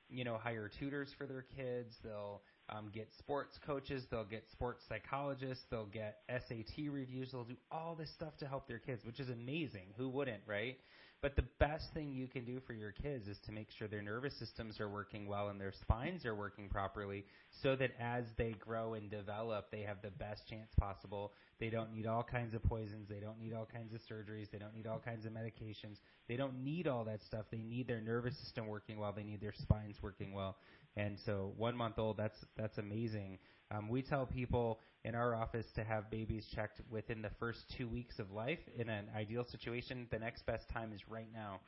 [0.08, 1.94] you know, hire tutors for their kids.
[2.04, 7.56] They'll um, get sports coaches, they'll get sports psychologists, they'll get SAT reviews, they'll do
[7.70, 9.86] all this stuff to help their kids, which is amazing.
[9.96, 10.76] Who wouldn't, right?
[11.22, 14.00] But the best thing you can do for your kids is to make sure their
[14.00, 17.26] nervous systems are working well and their spines are working properly
[17.62, 21.32] so that as they grow and develop, they have the best chance possible.
[21.58, 23.06] They don't need all kinds of poisons.
[23.06, 24.50] They don't need all kinds of surgeries.
[24.50, 25.98] They don't need all kinds of medications.
[26.26, 27.44] They don't need all that stuff.
[27.50, 29.12] They need their nervous system working well.
[29.12, 30.56] They need their spines working well.
[30.96, 33.38] And so one month old, that's that's amazing.
[33.70, 37.88] Um, we tell people in our office to have babies checked within the first two
[37.88, 38.58] weeks of life.
[38.76, 41.60] In an ideal situation, the next best time is right now.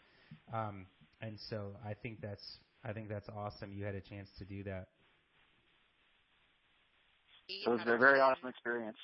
[0.52, 0.86] Um,
[1.20, 3.72] and so I think that's I think that's awesome.
[3.72, 4.88] You had a chance to do that.
[7.48, 8.96] It was a very awesome experience.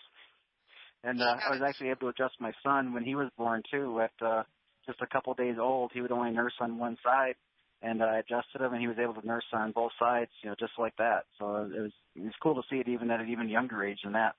[1.05, 4.01] And uh, I was actually able to adjust my son when he was born too.
[4.01, 4.43] At uh,
[4.87, 7.35] just a couple days old, he would only nurse on one side,
[7.83, 10.57] and I adjusted him, and he was able to nurse on both sides, you know,
[10.59, 11.25] just like that.
[11.39, 13.85] So uh, it was it was cool to see it even at an even younger
[13.85, 14.35] age than that.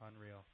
[0.00, 0.44] Unreal.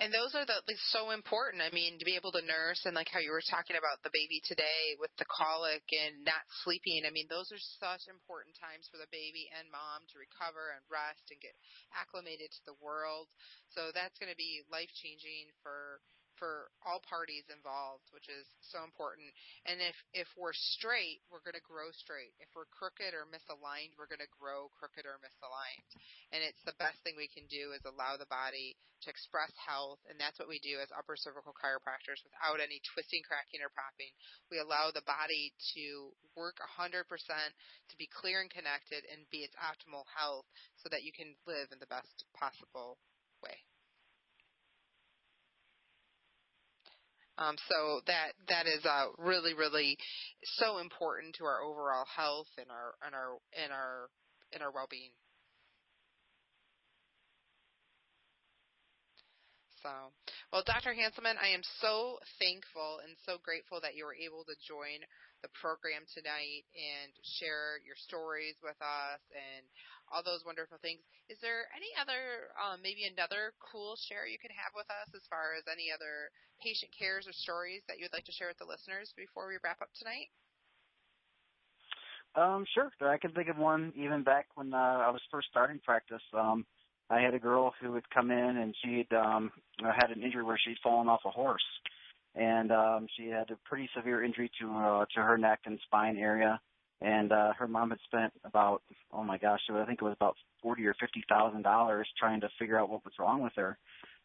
[0.00, 1.60] And those are the like, so important.
[1.60, 4.14] I mean, to be able to nurse and like how you were talking about the
[4.16, 7.04] baby today with the colic and not sleeping.
[7.04, 10.80] I mean, those are such important times for the baby and mom to recover and
[10.88, 11.52] rest and get
[11.92, 13.28] acclimated to the world.
[13.76, 16.00] So that's going to be life changing for
[16.40, 19.28] for all parties involved, which is so important.
[19.68, 22.32] And if if we're straight, we're going to grow straight.
[22.40, 25.90] If we're crooked or misaligned, we're going to grow crooked or misaligned.
[26.32, 30.00] And it's the best thing we can do is allow the body to express health,
[30.08, 34.12] and that's what we do as upper cervical chiropractors without any twisting, cracking, or popping.
[34.52, 39.56] We allow the body to work 100% to be clear and connected and be its
[39.56, 40.44] optimal health
[40.76, 43.00] so that you can live in the best possible
[43.40, 43.56] way.
[47.40, 49.96] Um, so that that is uh, really really
[50.60, 54.12] so important to our overall health and our and our and our
[54.52, 55.10] and our well-being.
[59.80, 60.12] So,
[60.52, 60.92] well, Dr.
[60.92, 65.00] Hanselman, I am so thankful and so grateful that you were able to join
[65.40, 67.08] the program tonight and
[67.40, 69.64] share your stories with us and
[70.10, 71.00] all those wonderful things.
[71.30, 75.22] Is there any other, um, maybe another cool share you could have with us as
[75.30, 78.68] far as any other patient cares or stories that you'd like to share with the
[78.68, 80.28] listeners before we wrap up tonight?
[82.34, 82.90] Um, sure.
[83.00, 86.22] I can think of one even back when uh, I was first starting practice.
[86.34, 86.66] Um,
[87.10, 89.50] I had a girl who would come in and she'd um,
[89.82, 91.64] had an injury where she'd fallen off a horse,
[92.36, 96.16] and um, she had a pretty severe injury to uh, to her neck and spine
[96.16, 96.60] area
[97.00, 98.82] and uh her mom had spent about
[99.12, 102.50] oh my gosh I think it was about forty or fifty thousand dollars trying to
[102.58, 103.78] figure out what was wrong with her.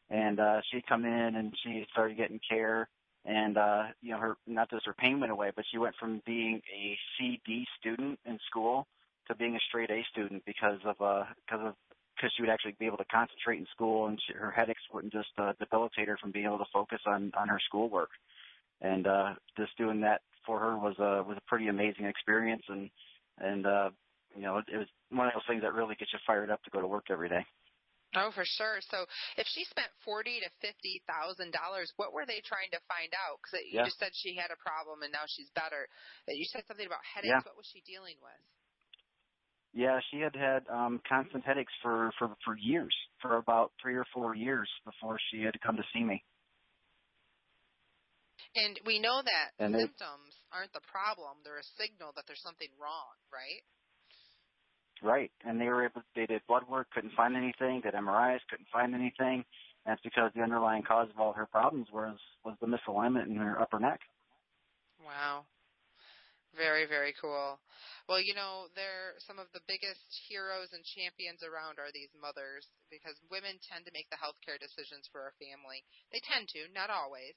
[0.09, 2.87] And uh she'd come in and she started getting care
[3.25, 6.21] and uh you know her not just her pain went away but she went from
[6.25, 8.87] being a CD student in school
[9.27, 11.75] to being a straight A student because of uh because of
[12.15, 15.11] because she would actually be able to concentrate in school and she, her headaches wouldn't
[15.11, 18.09] just uh, debilitate her from being able to focus on on her schoolwork.
[18.81, 22.89] And uh just doing that for her was a was a pretty amazing experience, and
[23.39, 23.89] and uh,
[24.35, 26.61] you know it, it was one of those things that really gets you fired up
[26.63, 27.45] to go to work every day.
[28.15, 28.79] Oh, for sure.
[28.79, 29.03] So,
[29.35, 33.43] if she spent forty to fifty thousand dollars, what were they trying to find out?
[33.43, 33.85] Because you yeah.
[33.85, 35.87] just said she had a problem and now she's better.
[36.27, 37.35] You said something about headaches.
[37.35, 37.43] Yeah.
[37.43, 38.41] What was she dealing with?
[39.75, 44.05] Yeah, she had had um, constant headaches for for for years, for about three or
[44.13, 46.23] four years before she had come to see me.
[48.55, 52.69] And we know that and symptoms aren't the problem; they're a signal that there's something
[52.79, 53.63] wrong, right?
[55.03, 56.03] Right, and they were able.
[56.15, 57.81] They did blood work, couldn't find anything.
[57.81, 59.43] Did MRIs, couldn't find anything.
[59.85, 63.59] That's because the underlying cause of all her problems was was the misalignment in her
[63.59, 63.99] upper neck.
[65.03, 65.45] Wow.
[66.55, 67.59] Very, very cool.
[68.07, 72.63] Well, you know, they're some of the biggest heroes and champions around are these mothers
[72.87, 75.83] because women tend to make the healthcare decisions for our family.
[76.15, 77.35] They tend to, not always.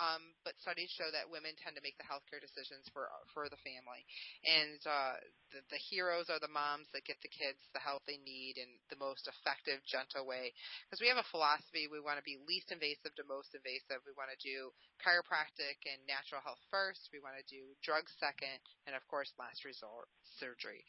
[0.00, 3.60] Um, but studies show that women tend to make the healthcare decisions for for the
[3.60, 4.00] family,
[4.48, 5.20] and uh,
[5.52, 8.80] the, the heroes are the moms that get the kids the help they need in
[8.88, 10.56] the most effective, gentle way.
[10.88, 14.00] Because we have a philosophy: we want to be least invasive to most invasive.
[14.08, 17.08] We want to do chiropractic and natural health first.
[17.12, 20.84] We want to do drugs second, and of course, last resort surgery.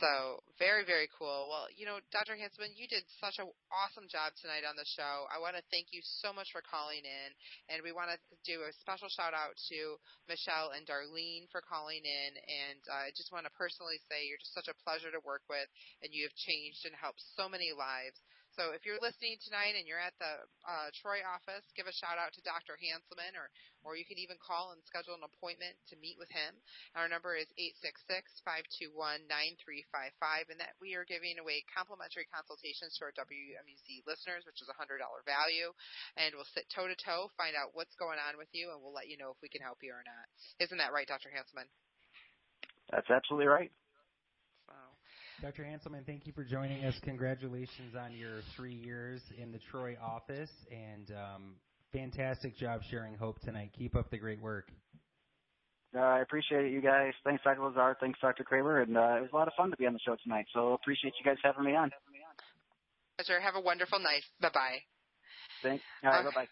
[0.00, 1.48] So very, very cool.
[1.52, 2.36] Well, you know, Dr.
[2.36, 5.28] Hanselman, you did such an awesome job tonight on the show.
[5.28, 7.28] I want to thank you so much for calling in,
[7.68, 8.18] and we want to
[8.48, 13.12] do a special shout out to Michelle and Darlene for calling in, and uh, I
[13.12, 15.68] just want to personally say you're just such a pleasure to work with,
[16.00, 18.16] and you have changed and helped so many lives.
[18.54, 22.22] So if you're listening tonight and you're at the uh, Troy office, give a shout
[22.22, 22.78] out to Dr.
[22.78, 23.50] Hanselman, or
[23.82, 26.54] or you can even call and schedule an appointment to meet with him.
[26.94, 30.78] Our number is eight six six five two one nine three five five, and that
[30.78, 35.26] we are giving away complimentary consultations to our WMUZ listeners, which is a hundred dollar
[35.26, 35.74] value,
[36.14, 38.94] and we'll sit toe to toe, find out what's going on with you, and we'll
[38.94, 40.26] let you know if we can help you or not.
[40.62, 41.34] Isn't that right, Dr.
[41.34, 41.66] Hanselman?
[42.94, 43.74] That's absolutely right.
[45.44, 45.62] Dr.
[45.64, 46.94] Hanselman, thank you for joining us.
[47.02, 51.56] Congratulations on your three years in the Troy office, and um,
[51.92, 53.70] fantastic job sharing hope tonight.
[53.76, 54.72] Keep up the great work.
[55.94, 57.12] Uh, I appreciate it, you guys.
[57.24, 57.60] Thanks, Dr.
[57.60, 57.94] Lazar.
[58.00, 58.42] Thanks, Dr.
[58.42, 58.80] Kramer.
[58.80, 60.46] And uh, it was a lot of fun to be on the show tonight.
[60.54, 61.90] So appreciate you guys having me on.
[63.18, 63.38] Pleasure.
[63.38, 64.22] Have a wonderful night.
[64.40, 64.78] Bye bye.
[65.62, 65.84] Thanks.
[66.04, 66.24] All right.
[66.24, 66.48] Bye bye.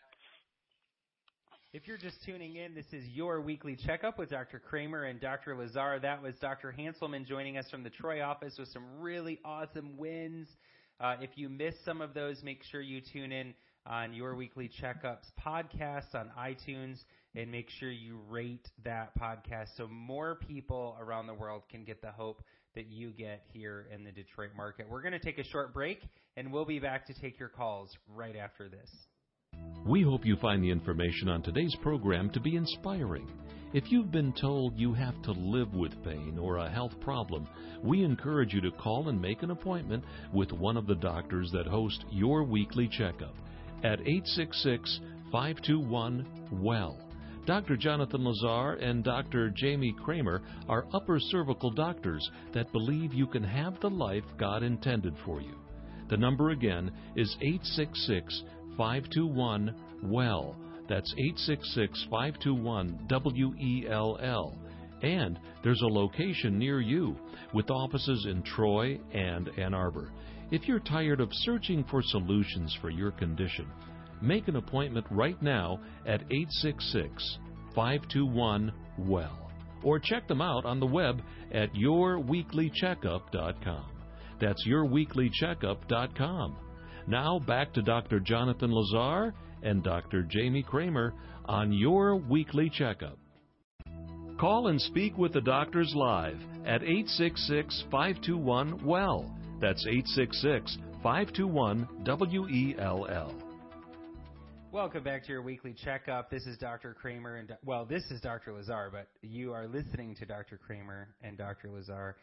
[1.75, 4.59] If you're just tuning in, this is your weekly checkup with Dr.
[4.59, 5.57] Kramer and Dr.
[5.57, 5.99] Lazar.
[6.03, 6.75] That was Dr.
[6.79, 10.49] Hanselman joining us from the Troy office with some really awesome wins.
[11.01, 13.55] Uh, if you missed some of those, make sure you tune in
[13.87, 16.99] on your weekly checkups podcast on iTunes
[17.35, 22.03] and make sure you rate that podcast so more people around the world can get
[22.03, 22.43] the hope
[22.75, 24.87] that you get here in the Detroit market.
[24.91, 26.03] We're going to take a short break
[26.37, 28.91] and we'll be back to take your calls right after this.
[29.85, 33.29] We hope you find the information on today's program to be inspiring.
[33.73, 37.49] If you've been told you have to live with pain or a health problem,
[37.83, 41.67] we encourage you to call and make an appointment with one of the doctors that
[41.67, 43.35] host your weekly checkup
[43.79, 45.01] at 866
[45.33, 46.27] 521
[46.63, 46.99] WELL.
[47.47, 47.77] Dr.
[47.77, 49.51] Jonathan Lazar and Dr.
[49.51, 55.15] Jamie Kramer are upper cervical doctors that believe you can have the life God intended
[55.25, 55.55] for you.
[56.09, 58.43] The number again is 866
[58.77, 60.57] 521 WELL.
[60.89, 64.59] That's 866 521 W E L L.
[65.03, 67.17] And there's a location near you
[67.53, 70.11] with offices in Troy and Ann Arbor.
[70.51, 73.67] If you're tired of searching for solutions for your condition,
[74.21, 77.39] make an appointment right now at 866
[77.75, 79.51] 521 WELL.
[79.83, 81.21] Or check them out on the web
[81.53, 83.87] at yourweeklycheckup.com.
[84.41, 86.57] That's yourweeklycheckup.com.
[87.07, 88.21] Now back to Dr.
[88.21, 90.23] Jonathan Lazar and Dr.
[90.23, 91.13] Jamie Kramer
[91.45, 93.19] on your weekly checkup.
[94.39, 99.35] Call and speak with the doctors live at 866 521 WELL.
[99.61, 103.35] That's 866 521 W E L L.
[104.71, 106.31] Welcome back to your weekly checkup.
[106.31, 106.95] This is Dr.
[106.95, 108.53] Kramer and well, this is Dr.
[108.53, 110.57] Lazar, but you are listening to Dr.
[110.57, 111.69] Kramer and Dr.
[111.69, 112.17] Lazar.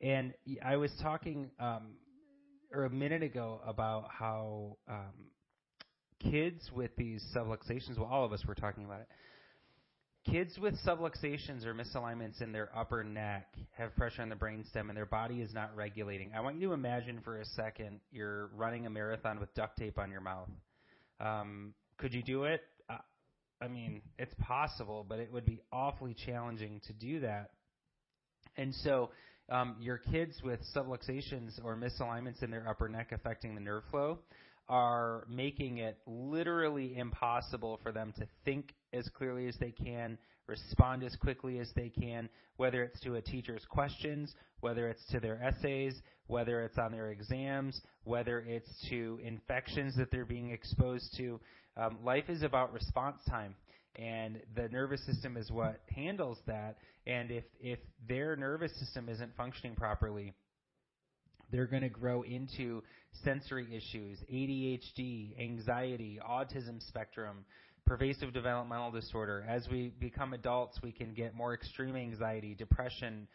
[0.00, 0.32] And
[0.64, 1.88] I was talking um,
[2.72, 5.30] or a minute ago about how um,
[6.20, 9.08] kids with these subluxations, well, all of us were talking about it.
[10.30, 13.46] Kids with subluxations or misalignments in their upper neck
[13.76, 16.32] have pressure on the brainstem and their body is not regulating.
[16.36, 19.98] I want you to imagine for a second you're running a marathon with duct tape
[19.98, 20.50] on your mouth.
[21.20, 22.60] Um, could you do it?
[22.90, 22.98] Uh,
[23.62, 27.50] I mean, it's possible, but it would be awfully challenging to do that.
[28.56, 29.10] And so
[29.50, 34.18] um, your kids with subluxations or misalignments in their upper neck affecting the nerve flow
[34.68, 41.02] are making it literally impossible for them to think as clearly as they can, respond
[41.02, 45.42] as quickly as they can, whether it's to a teacher's questions, whether it's to their
[45.42, 45.94] essays,
[46.26, 51.40] whether it's on their exams, whether it's to infections that they're being exposed to.
[51.76, 53.54] Um, life is about response time
[53.96, 56.78] and the nervous system is what handles that.
[57.06, 57.78] And if if
[58.08, 60.34] their nervous system isn't functioning properly,
[61.50, 62.82] they're going to grow into
[63.24, 67.44] sensory issues, ADHD, anxiety, autism spectrum,
[67.86, 69.44] pervasive developmental disorder.
[69.48, 73.26] As we become adults, we can get more extreme anxiety, depression,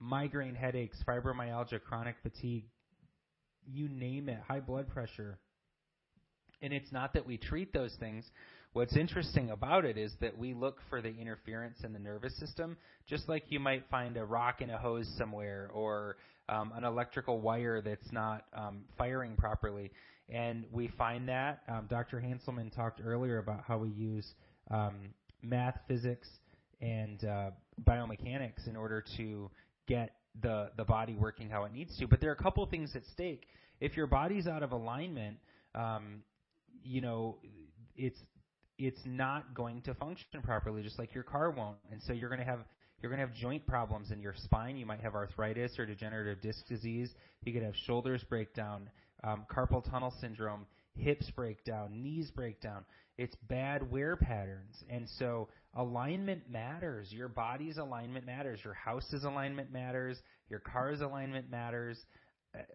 [0.00, 2.64] migraine headaches, fibromyalgia, chronic fatigue,
[3.66, 5.38] you name it, high blood pressure.
[6.62, 8.24] And it's not that we treat those things,
[8.74, 12.76] what's interesting about it is that we look for the interference in the nervous system,
[13.08, 16.16] just like you might find a rock in a hose somewhere or
[16.48, 19.90] um, an electrical wire that's not um, firing properly.
[20.28, 21.62] And we find that.
[21.68, 22.20] Um, Dr.
[22.20, 24.26] Hanselman talked earlier about how we use
[24.70, 26.28] um, math, physics,
[26.80, 27.50] and uh,
[27.84, 29.50] biomechanics in order to
[29.86, 32.08] get the the body working how it needs to.
[32.08, 33.46] But there are a couple things at stake.
[33.80, 35.36] If your body's out of alignment,
[35.74, 36.22] um,
[36.82, 37.36] you know,
[37.96, 38.18] it's
[38.78, 41.76] it's not going to function properly, just like your car won't.
[41.90, 42.60] And so you're going to have
[43.02, 44.78] you're going to have joint problems in your spine.
[44.78, 47.10] You might have arthritis or degenerative disc disease.
[47.42, 48.88] You could have shoulders break down,
[49.22, 50.64] um, carpal tunnel syndrome,
[50.96, 52.84] hips break down, knees break down.
[53.18, 54.82] It's bad wear patterns.
[54.88, 57.12] And so alignment matters.
[57.12, 58.60] Your body's alignment matters.
[58.64, 60.18] Your house's alignment matters.
[60.48, 61.98] Your car's alignment matters.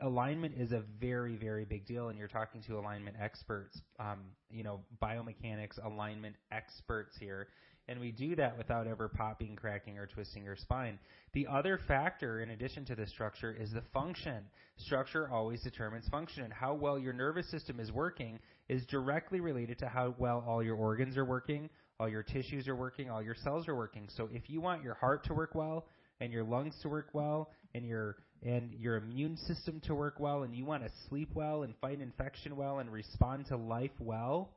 [0.02, 4.20] Alignment is a very, very big deal, and you're talking to alignment experts, um,
[4.52, 7.48] you know, biomechanics alignment experts here.
[7.88, 11.00] And we do that without ever popping, cracking, or twisting your spine.
[11.34, 14.44] The other factor, in addition to the structure, is the function.
[14.78, 19.80] Structure always determines function, and how well your nervous system is working is directly related
[19.80, 21.70] to how well all your organs are working,
[22.00, 24.08] all your tissues are working, all your cells are working.
[24.16, 25.88] So if you want your heart to work well,
[26.22, 30.44] and your lungs to work well, and your and your immune system to work well,
[30.44, 34.50] and you want to sleep well and fight infection well and respond to life well,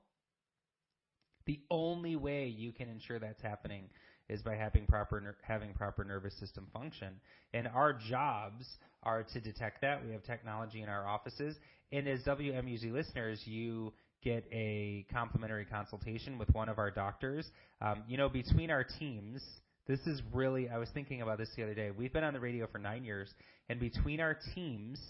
[1.46, 3.84] the only way you can ensure that's happening
[4.28, 7.20] is by having proper having proper nervous system function.
[7.52, 8.64] And our jobs
[9.02, 10.04] are to detect that.
[10.04, 11.56] We have technology in our offices,
[11.90, 17.50] and as WMUZ listeners, you get a complimentary consultation with one of our doctors.
[17.80, 19.42] Um, you know, between our teams,
[19.86, 20.68] this is really.
[20.68, 21.90] I was thinking about this the other day.
[21.90, 23.28] We've been on the radio for nine years,
[23.68, 25.00] and between our teams,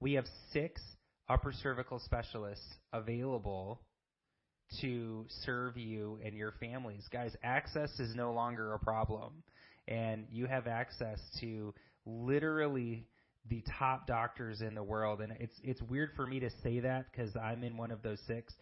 [0.00, 0.80] we have six
[1.28, 3.80] upper cervical specialists available
[4.80, 7.04] to serve you and your families.
[7.12, 9.42] Guys, access is no longer a problem.
[9.88, 11.74] And you have access to
[12.06, 13.06] literally
[13.50, 15.20] the top doctors in the world.
[15.20, 18.20] And it's it's weird for me to say that because I'm in one of those
[18.26, 18.54] six.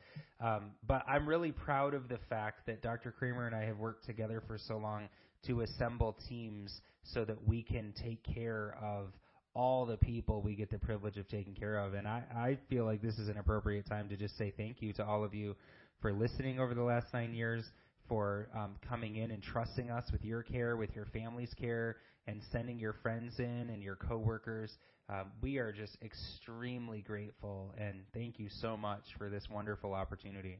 [0.42, 3.12] Um, but I'm really proud of the fact that Dr.
[3.12, 5.08] Kramer and I have worked together for so long
[5.46, 9.12] to assemble teams so that we can take care of
[9.54, 11.94] all the people we get the privilege of taking care of.
[11.94, 14.92] And I, I feel like this is an appropriate time to just say thank you
[14.94, 15.56] to all of you
[16.00, 17.64] for listening over the last nine years,
[18.08, 22.40] for um, coming in and trusting us with your care, with your family's care, and
[22.52, 24.72] sending your friends in and your coworkers.
[25.08, 30.58] Um, we are just extremely grateful, and thank you so much for this wonderful opportunity.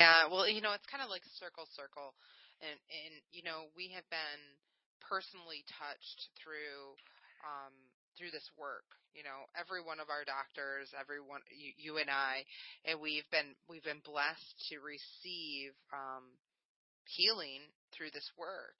[0.00, 2.14] Yeah, well, you know, it's kind of like circle, circle,
[2.62, 4.42] and and you know, we have been
[5.02, 6.94] personally touched through
[7.42, 7.74] um,
[8.16, 8.86] through this work.
[9.12, 12.48] You know, every one of our doctors, everyone, you, you and I,
[12.88, 16.32] and we've been we've been blessed to receive um,
[17.04, 17.60] healing
[17.92, 18.78] through this work.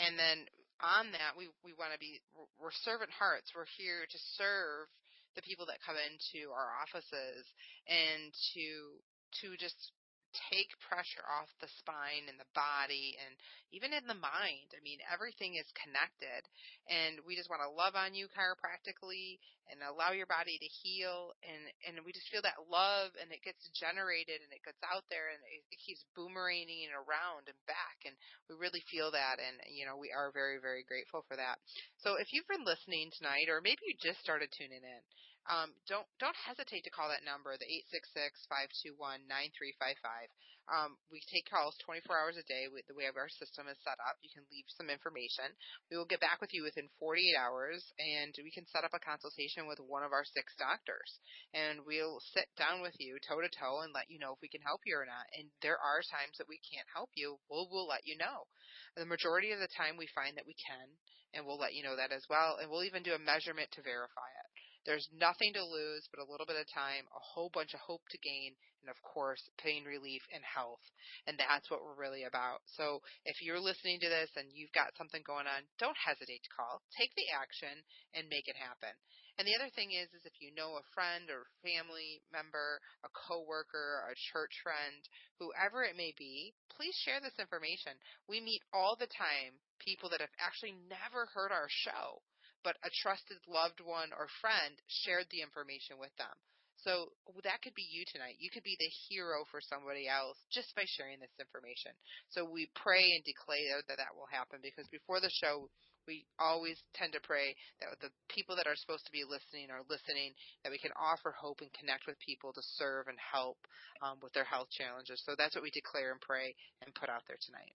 [0.00, 0.48] And then
[0.80, 2.24] on that, we we want to be
[2.56, 3.52] we're servant hearts.
[3.52, 4.88] We're here to serve
[5.36, 7.44] the people that come into our offices
[7.84, 8.68] and to
[9.44, 9.76] to just
[10.52, 13.34] take pressure off the spine and the body and
[13.74, 14.72] even in the mind.
[14.72, 16.42] I mean, everything is connected.
[16.86, 21.34] And we just want to love on you chiropractically and allow your body to heal.
[21.42, 25.04] And, and we just feel that love and it gets generated and it gets out
[25.10, 28.06] there and it, it keeps boomeranging around and back.
[28.06, 28.14] And
[28.46, 29.42] we really feel that.
[29.42, 31.58] And, you know, we are very, very grateful for that.
[32.00, 35.02] So if you've been listening tonight or maybe you just started tuning in,
[35.46, 39.22] um, don't don't hesitate to call that number, the eight six six five two one
[39.30, 40.28] nine three five five.
[40.66, 42.66] Um, we take calls 24 hours a day.
[42.66, 45.54] We, the way our system is set up, you can leave some information.
[45.90, 48.98] We will get back with you within 48 hours, and we can set up a
[48.98, 51.22] consultation with one of our six doctors.
[51.54, 54.50] And we'll sit down with you toe to toe and let you know if we
[54.50, 55.30] can help you or not.
[55.38, 57.38] And there are times that we can't help you.
[57.46, 58.50] We'll we'll let you know.
[58.98, 60.90] The majority of the time, we find that we can,
[61.30, 62.58] and we'll let you know that as well.
[62.58, 64.45] And we'll even do a measurement to verify it.
[64.86, 68.06] There's nothing to lose but a little bit of time, a whole bunch of hope
[68.14, 70.82] to gain, and of course, pain relief and health.
[71.26, 72.62] And that's what we're really about.
[72.78, 76.54] So if you're listening to this and you've got something going on, don't hesitate to
[76.54, 76.86] call.
[76.94, 77.82] Take the action
[78.14, 78.94] and make it happen.
[79.36, 83.10] And the other thing is, is if you know a friend or family member, a
[83.12, 85.02] coworker, a church friend,
[85.42, 88.00] whoever it may be, please share this information.
[88.30, 92.24] We meet all the time people that have actually never heard our show
[92.66, 96.34] but a trusted loved one or friend shared the information with them.
[96.82, 97.14] So
[97.46, 98.42] that could be you tonight.
[98.42, 101.94] You could be the hero for somebody else just by sharing this information.
[102.34, 105.70] So we pray and declare that that will happen because before the show,
[106.10, 109.86] we always tend to pray that the people that are supposed to be listening are
[109.86, 113.58] listening, that we can offer hope and connect with people to serve and help
[114.02, 115.22] um, with their health challenges.
[115.22, 117.74] So that's what we declare and pray and put out there tonight.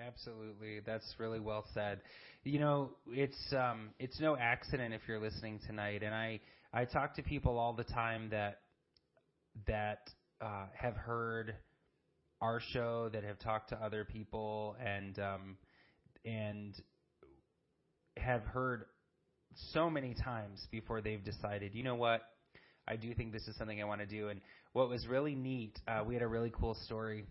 [0.00, 2.00] Absolutely, that's really well said.
[2.44, 6.40] You know, it's um, it's no accident if you're listening tonight, and I
[6.72, 8.60] I talk to people all the time that
[9.66, 10.08] that
[10.40, 11.54] uh, have heard
[12.40, 15.56] our show, that have talked to other people, and um,
[16.24, 16.74] and
[18.16, 18.84] have heard
[19.72, 22.22] so many times before they've decided, you know what,
[22.88, 24.28] I do think this is something I want to do.
[24.28, 24.40] And
[24.72, 27.26] what was really neat, uh, we had a really cool story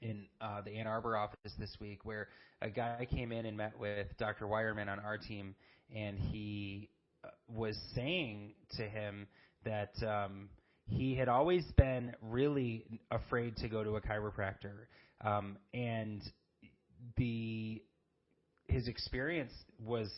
[0.00, 2.28] in uh, the Ann Arbor office this week where
[2.62, 4.46] a guy came in and met with Dr.
[4.46, 5.54] Wireman on our team,
[5.94, 6.88] and he
[7.24, 9.26] uh, was saying to him
[9.64, 10.48] that um,
[10.86, 14.86] he had always been really afraid to go to a chiropractor,
[15.24, 16.22] um, and
[17.16, 17.82] the
[18.66, 20.10] his experience was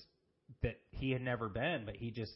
[0.62, 2.32] that he had never been, but he just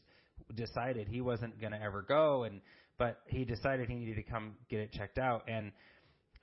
[0.54, 2.60] decided he wasn't going to ever go, and
[2.98, 5.72] but he decided he needed to come get it checked out, and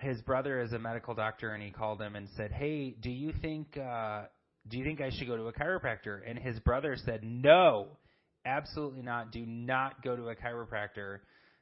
[0.01, 3.33] his brother is a medical doctor, and he called him and said, "Hey, do you
[3.41, 4.23] think uh,
[4.67, 7.87] do you think I should go to a chiropractor?" And his brother said, "No,
[8.45, 9.31] absolutely not.
[9.31, 11.19] Do not go to a chiropractor."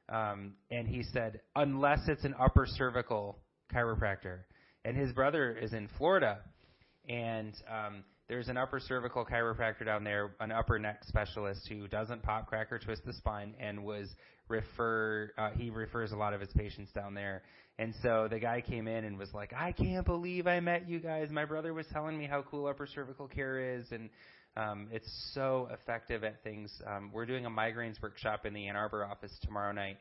[0.08, 3.38] Um, and he said, "Unless it's an upper cervical
[3.72, 4.40] chiropractor."
[4.84, 6.38] And his brother is in Florida,
[7.08, 12.22] and um, there's an upper cervical chiropractor down there, an upper neck specialist who doesn't
[12.22, 14.08] pop, crack, or twist the spine, and was
[14.46, 15.32] refer.
[15.36, 17.42] Uh, he refers a lot of his patients down there.
[17.80, 21.00] And so the guy came in and was like, I can't believe I met you
[21.00, 21.28] guys.
[21.32, 24.08] My brother was telling me how cool upper cervical care is, and
[24.56, 26.70] um, it's so effective at things.
[26.86, 29.96] Um, we're doing a migraines workshop in the Ann Arbor office tomorrow night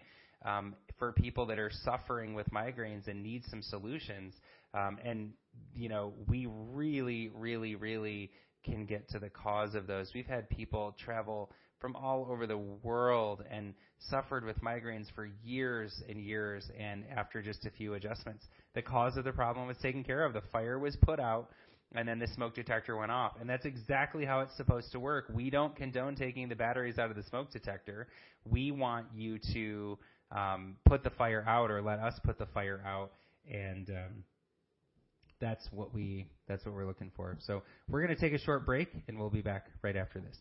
[0.46, 4.36] um, for people that are suffering with migraines and need some solutions.
[4.74, 5.34] Um, and
[5.76, 8.32] you know, we really, really, really
[8.66, 10.12] can get to the cause of those.
[10.14, 13.74] We've had people travel from all over the world and
[14.10, 16.70] suffered with migraines for years and years.
[16.78, 18.46] And after just a few adjustments,
[18.76, 20.34] the cause of the problem was taken care of.
[20.34, 21.50] The fire was put out,
[21.96, 23.34] and then the smoke detector went off.
[23.40, 25.26] And that's exactly how it's supposed to work.
[25.34, 28.08] We don't condone taking the batteries out of the smoke detector.
[28.44, 29.98] We want you to
[30.32, 33.12] um, put the fire out or let us put the fire out.
[33.50, 34.24] And um,
[35.40, 37.38] that's what we that's what we're looking for.
[37.42, 40.38] So we're going to take a short break, and we'll be back right after this.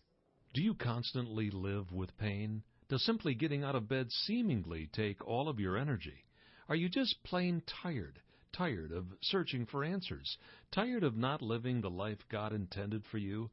[0.54, 2.62] Do you constantly live with pain?
[2.88, 6.24] Does simply getting out of bed seemingly take all of your energy?
[6.68, 8.20] Are you just plain tired?
[8.52, 10.38] Tired of searching for answers?
[10.72, 13.50] Tired of not living the life God intended for you?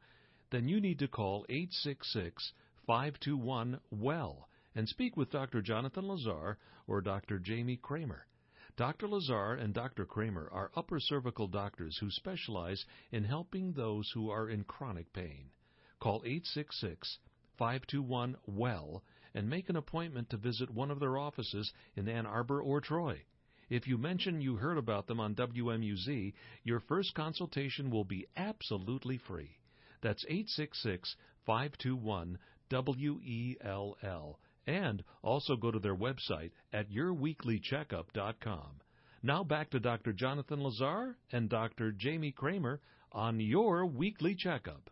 [0.52, 2.54] Then you need to call 866
[2.88, 5.62] 521 WELL and speak with Dr.
[5.62, 7.40] Jonathan Lazar or Dr.
[7.40, 8.26] Jamie Kramer.
[8.78, 9.08] Dr.
[9.08, 10.06] Lazar and Dr.
[10.06, 15.50] Kramer are upper cervical doctors who specialize in helping those who are in chronic pain.
[16.02, 17.20] Call 866
[17.58, 19.02] 521 WELL
[19.34, 23.24] and make an appointment to visit one of their offices in Ann Arbor or Troy.
[23.70, 29.18] If you mention you heard about them on WMUZ, your first consultation will be absolutely
[29.18, 29.58] free.
[30.02, 31.16] That's 866
[31.46, 32.38] 521
[32.70, 34.40] WELL.
[34.68, 38.70] And also go to their website at yourweeklycheckup.com.
[39.24, 40.14] Now back to Dr.
[40.14, 41.92] Jonathan Lazar and Dr.
[41.92, 42.80] Jamie Kramer
[43.12, 44.90] on your weekly checkup.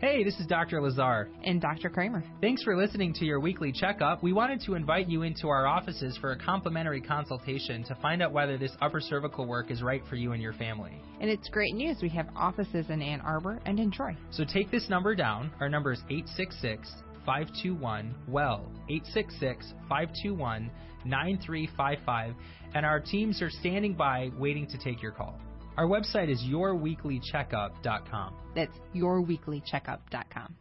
[0.00, 0.80] Hey, this is Dr.
[0.80, 1.28] Lazar.
[1.42, 1.90] And Dr.
[1.90, 2.22] Kramer.
[2.40, 4.22] Thanks for listening to your weekly checkup.
[4.22, 8.32] We wanted to invite you into our offices for a complimentary consultation to find out
[8.32, 11.02] whether this upper cervical work is right for you and your family.
[11.20, 11.96] And it's great news.
[12.00, 14.16] We have offices in Ann Arbor and in Troy.
[14.30, 15.50] So take this number down.
[15.58, 16.88] Our number is 866
[17.28, 18.72] 521 WELL.
[18.88, 20.70] 866 521
[21.04, 22.34] 9355.
[22.74, 25.38] And our teams are standing by waiting to take your call.
[25.76, 28.34] Our website is yourweeklycheckup.com.
[28.56, 30.56] That's yourweeklycheckup.com.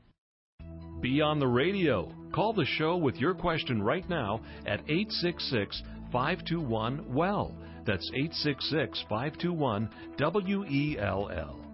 [1.00, 2.12] Be on the radio.
[2.36, 7.56] Call the show with your question right now at 866 521 WELL.
[7.86, 11.67] That's 866 521 W E L L.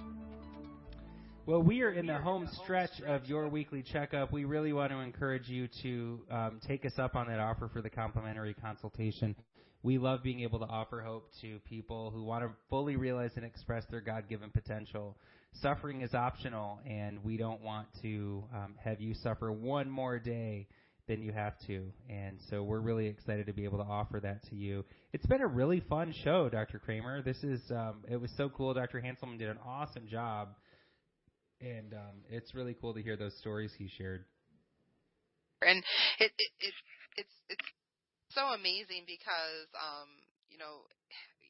[1.46, 4.32] Well, we are in the home stretch of your weekly checkup.
[4.32, 7.82] We really want to encourage you to um, take us up on that offer for
[7.82, 9.36] the complimentary consultation
[9.84, 13.46] we love being able to offer hope to people who want to fully realize and
[13.46, 15.18] express their God given potential.
[15.62, 20.68] Suffering is optional, and we don't want to um, have you suffer one more day
[21.08, 21.91] than you have to.
[22.10, 24.86] And so we're really excited to be able to offer that to you.
[25.12, 26.80] It's been a really fun show, Dr.
[26.80, 27.22] Kramer.
[27.22, 28.74] This is um, it was so cool.
[28.74, 29.02] Dr.
[29.02, 30.56] Hanselman did an awesome job,
[31.64, 34.26] and um, it's really cool to hear those stories he shared.
[35.61, 35.80] And
[36.20, 36.74] it, it, it
[37.16, 37.68] it's it's
[38.36, 40.11] so amazing because um,
[40.51, 40.84] you know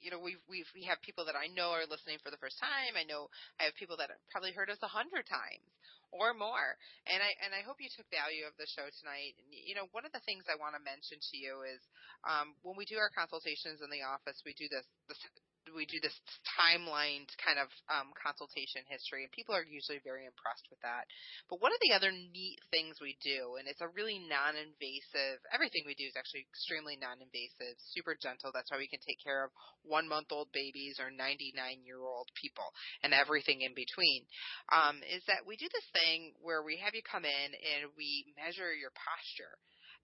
[0.03, 2.59] you know, we've we've we have people that I know are listening for the first
[2.59, 2.99] time.
[2.99, 5.63] I know I have people that have probably heard us a hundred times
[6.11, 6.75] or more.
[7.07, 9.39] And I and I hope you took value of the show tonight.
[9.39, 11.79] And, you know, one of the things I want to mention to you is
[12.27, 15.23] um, when we do our consultations in the office, we do this this
[15.71, 16.15] we do this
[16.59, 21.07] timelined kind of um, consultation history, and people are usually very impressed with that.
[21.47, 25.87] But one of the other neat things we do, and it's a really non-invasive, everything
[25.87, 28.51] we do is actually extremely non-invasive, super gentle.
[28.51, 29.55] That's why we can take care of
[29.87, 32.67] one-month-old babies or 99-year-old people
[33.01, 34.27] and everything in between.
[34.71, 38.35] Um, is that we do this thing where we have you come in and we
[38.35, 39.55] measure your posture.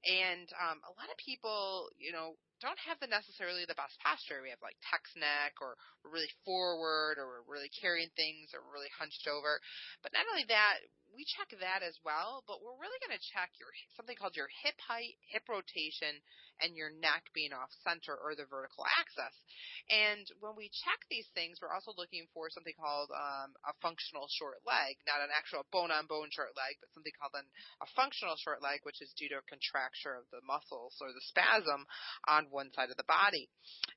[0.07, 4.43] And um, a lot of people, you know, don't have the necessarily the best posture.
[4.43, 8.63] We have like text neck or we're really forward or we're really carrying things or
[8.63, 9.59] we're really hunched over.
[10.03, 10.83] But not only that,
[11.15, 14.51] we check that as well, but we're really going to check your something called your
[14.61, 16.21] hip height, hip rotation,
[16.61, 19.35] and your neck being off center or the vertical axis.
[19.89, 24.29] And when we check these things, we're also looking for something called um, a functional
[24.29, 27.47] short leg, not an actual bone-on-bone short leg, but something called an,
[27.81, 31.25] a functional short leg, which is due to a contracture of the muscles or the
[31.31, 31.87] spasm
[32.29, 33.49] on one side of the body.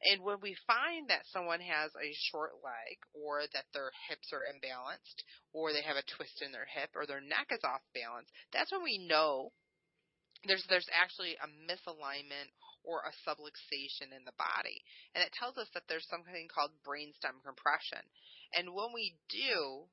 [0.09, 4.47] And when we find that someone has a short leg, or that their hips are
[4.49, 8.29] imbalanced, or they have a twist in their hip, or their neck is off balance,
[8.53, 9.53] that's when we know
[10.47, 12.51] there's there's actually a misalignment
[12.83, 14.83] or a subluxation in the body.
[15.15, 18.03] And it tells us that there's something called brainstem compression.
[18.59, 19.87] And when we do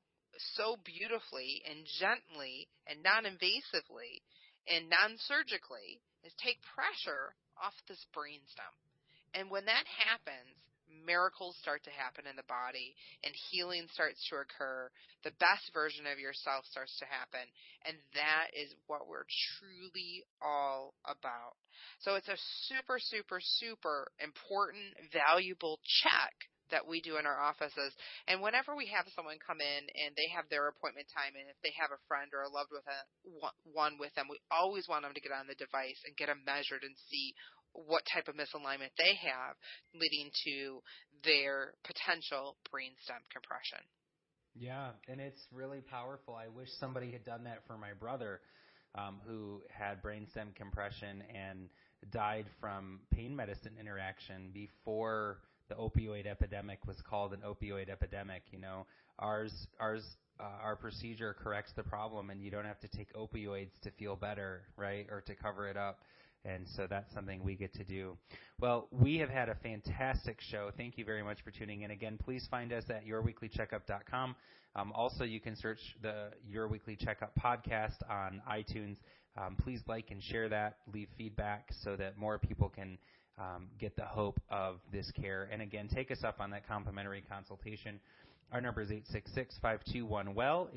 [0.58, 4.22] so beautifully and gently and non-invasively
[4.66, 8.74] and non-surgically is take pressure off this brainstem.
[9.34, 10.58] And when that happens,
[11.10, 12.94] miracles start to happen in the body
[13.26, 14.86] and healing starts to occur.
[15.26, 17.42] The best version of yourself starts to happen.
[17.82, 19.26] And that is what we're
[19.58, 21.58] truly all about.
[22.06, 22.38] So it's a
[22.70, 26.34] super, super, super important, valuable check
[26.70, 27.90] that we do in our offices.
[28.30, 31.58] And whenever we have someone come in and they have their appointment time, and if
[31.66, 32.70] they have a friend or a loved
[33.66, 36.46] one with them, we always want them to get on the device and get them
[36.46, 37.34] measured and see
[37.72, 39.56] what type of misalignment they have,
[39.94, 40.80] leading to
[41.24, 43.78] their potential brainstem compression.
[44.54, 46.34] Yeah, and it's really powerful.
[46.34, 48.40] I wish somebody had done that for my brother,
[48.94, 51.68] um, who had brainstem compression and
[52.10, 58.42] died from pain medicine interaction before the opioid epidemic was called an opioid epidemic.
[58.50, 58.86] You know,
[59.18, 60.04] ours ours
[60.40, 64.16] uh, our procedure corrects the problem, and you don't have to take opioids to feel
[64.16, 66.00] better, right, or to cover it up.
[66.44, 68.16] And so that's something we get to do.
[68.60, 70.70] Well, we have had a fantastic show.
[70.76, 71.90] Thank you very much for tuning in.
[71.90, 74.34] Again, please find us at yourweeklycheckup.com.
[74.76, 78.96] Um, also, you can search the Your Weekly Checkup podcast on iTunes.
[79.36, 80.76] Um, please like and share that.
[80.92, 82.96] Leave feedback so that more people can
[83.38, 85.48] um, get the hope of this care.
[85.52, 87.98] And again, take us up on that complimentary consultation.
[88.52, 90.70] Our number is 866-521-WELL,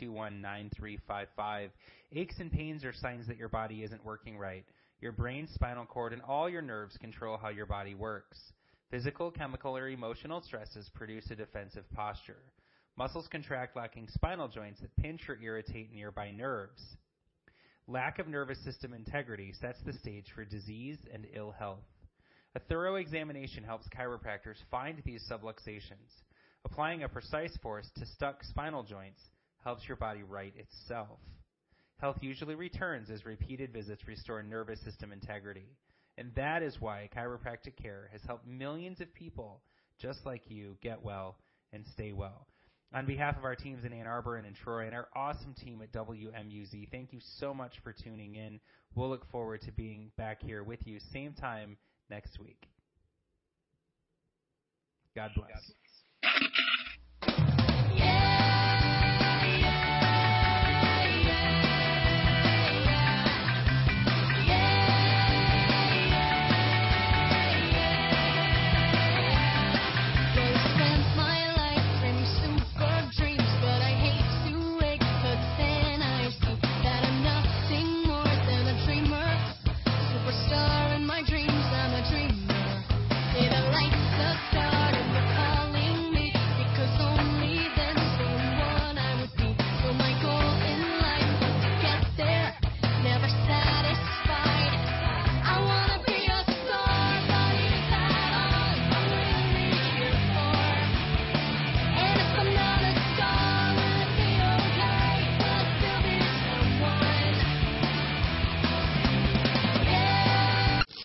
[0.00, 1.68] 866-521-9355.
[2.12, 4.64] Aches and pains are signs that your body isn't working right.
[5.00, 8.38] Your brain, spinal cord, and all your nerves control how your body works.
[8.90, 12.42] Physical, chemical, or emotional stresses produce a defensive posture.
[12.96, 16.96] Muscles contract lacking spinal joints that pinch or irritate nearby nerves.
[17.86, 21.84] Lack of nervous system integrity sets the stage for disease and ill health.
[22.56, 26.22] A thorough examination helps chiropractors find these subluxations.
[26.66, 29.22] Applying a precise force to stuck spinal joints
[29.62, 31.20] helps your body right itself.
[32.00, 35.68] Health usually returns as repeated visits restore nervous system integrity.
[36.18, 39.62] And that is why chiropractic care has helped millions of people
[40.00, 41.36] just like you get well
[41.72, 42.48] and stay well.
[42.92, 45.80] On behalf of our teams in Ann Arbor and in Troy and our awesome team
[45.82, 48.58] at WMUZ, thank you so much for tuning in.
[48.96, 51.76] We'll look forward to being back here with you same time
[52.10, 52.66] next week.
[55.14, 55.46] God bless.
[55.46, 55.85] God bless.
[56.22, 56.65] Thank you.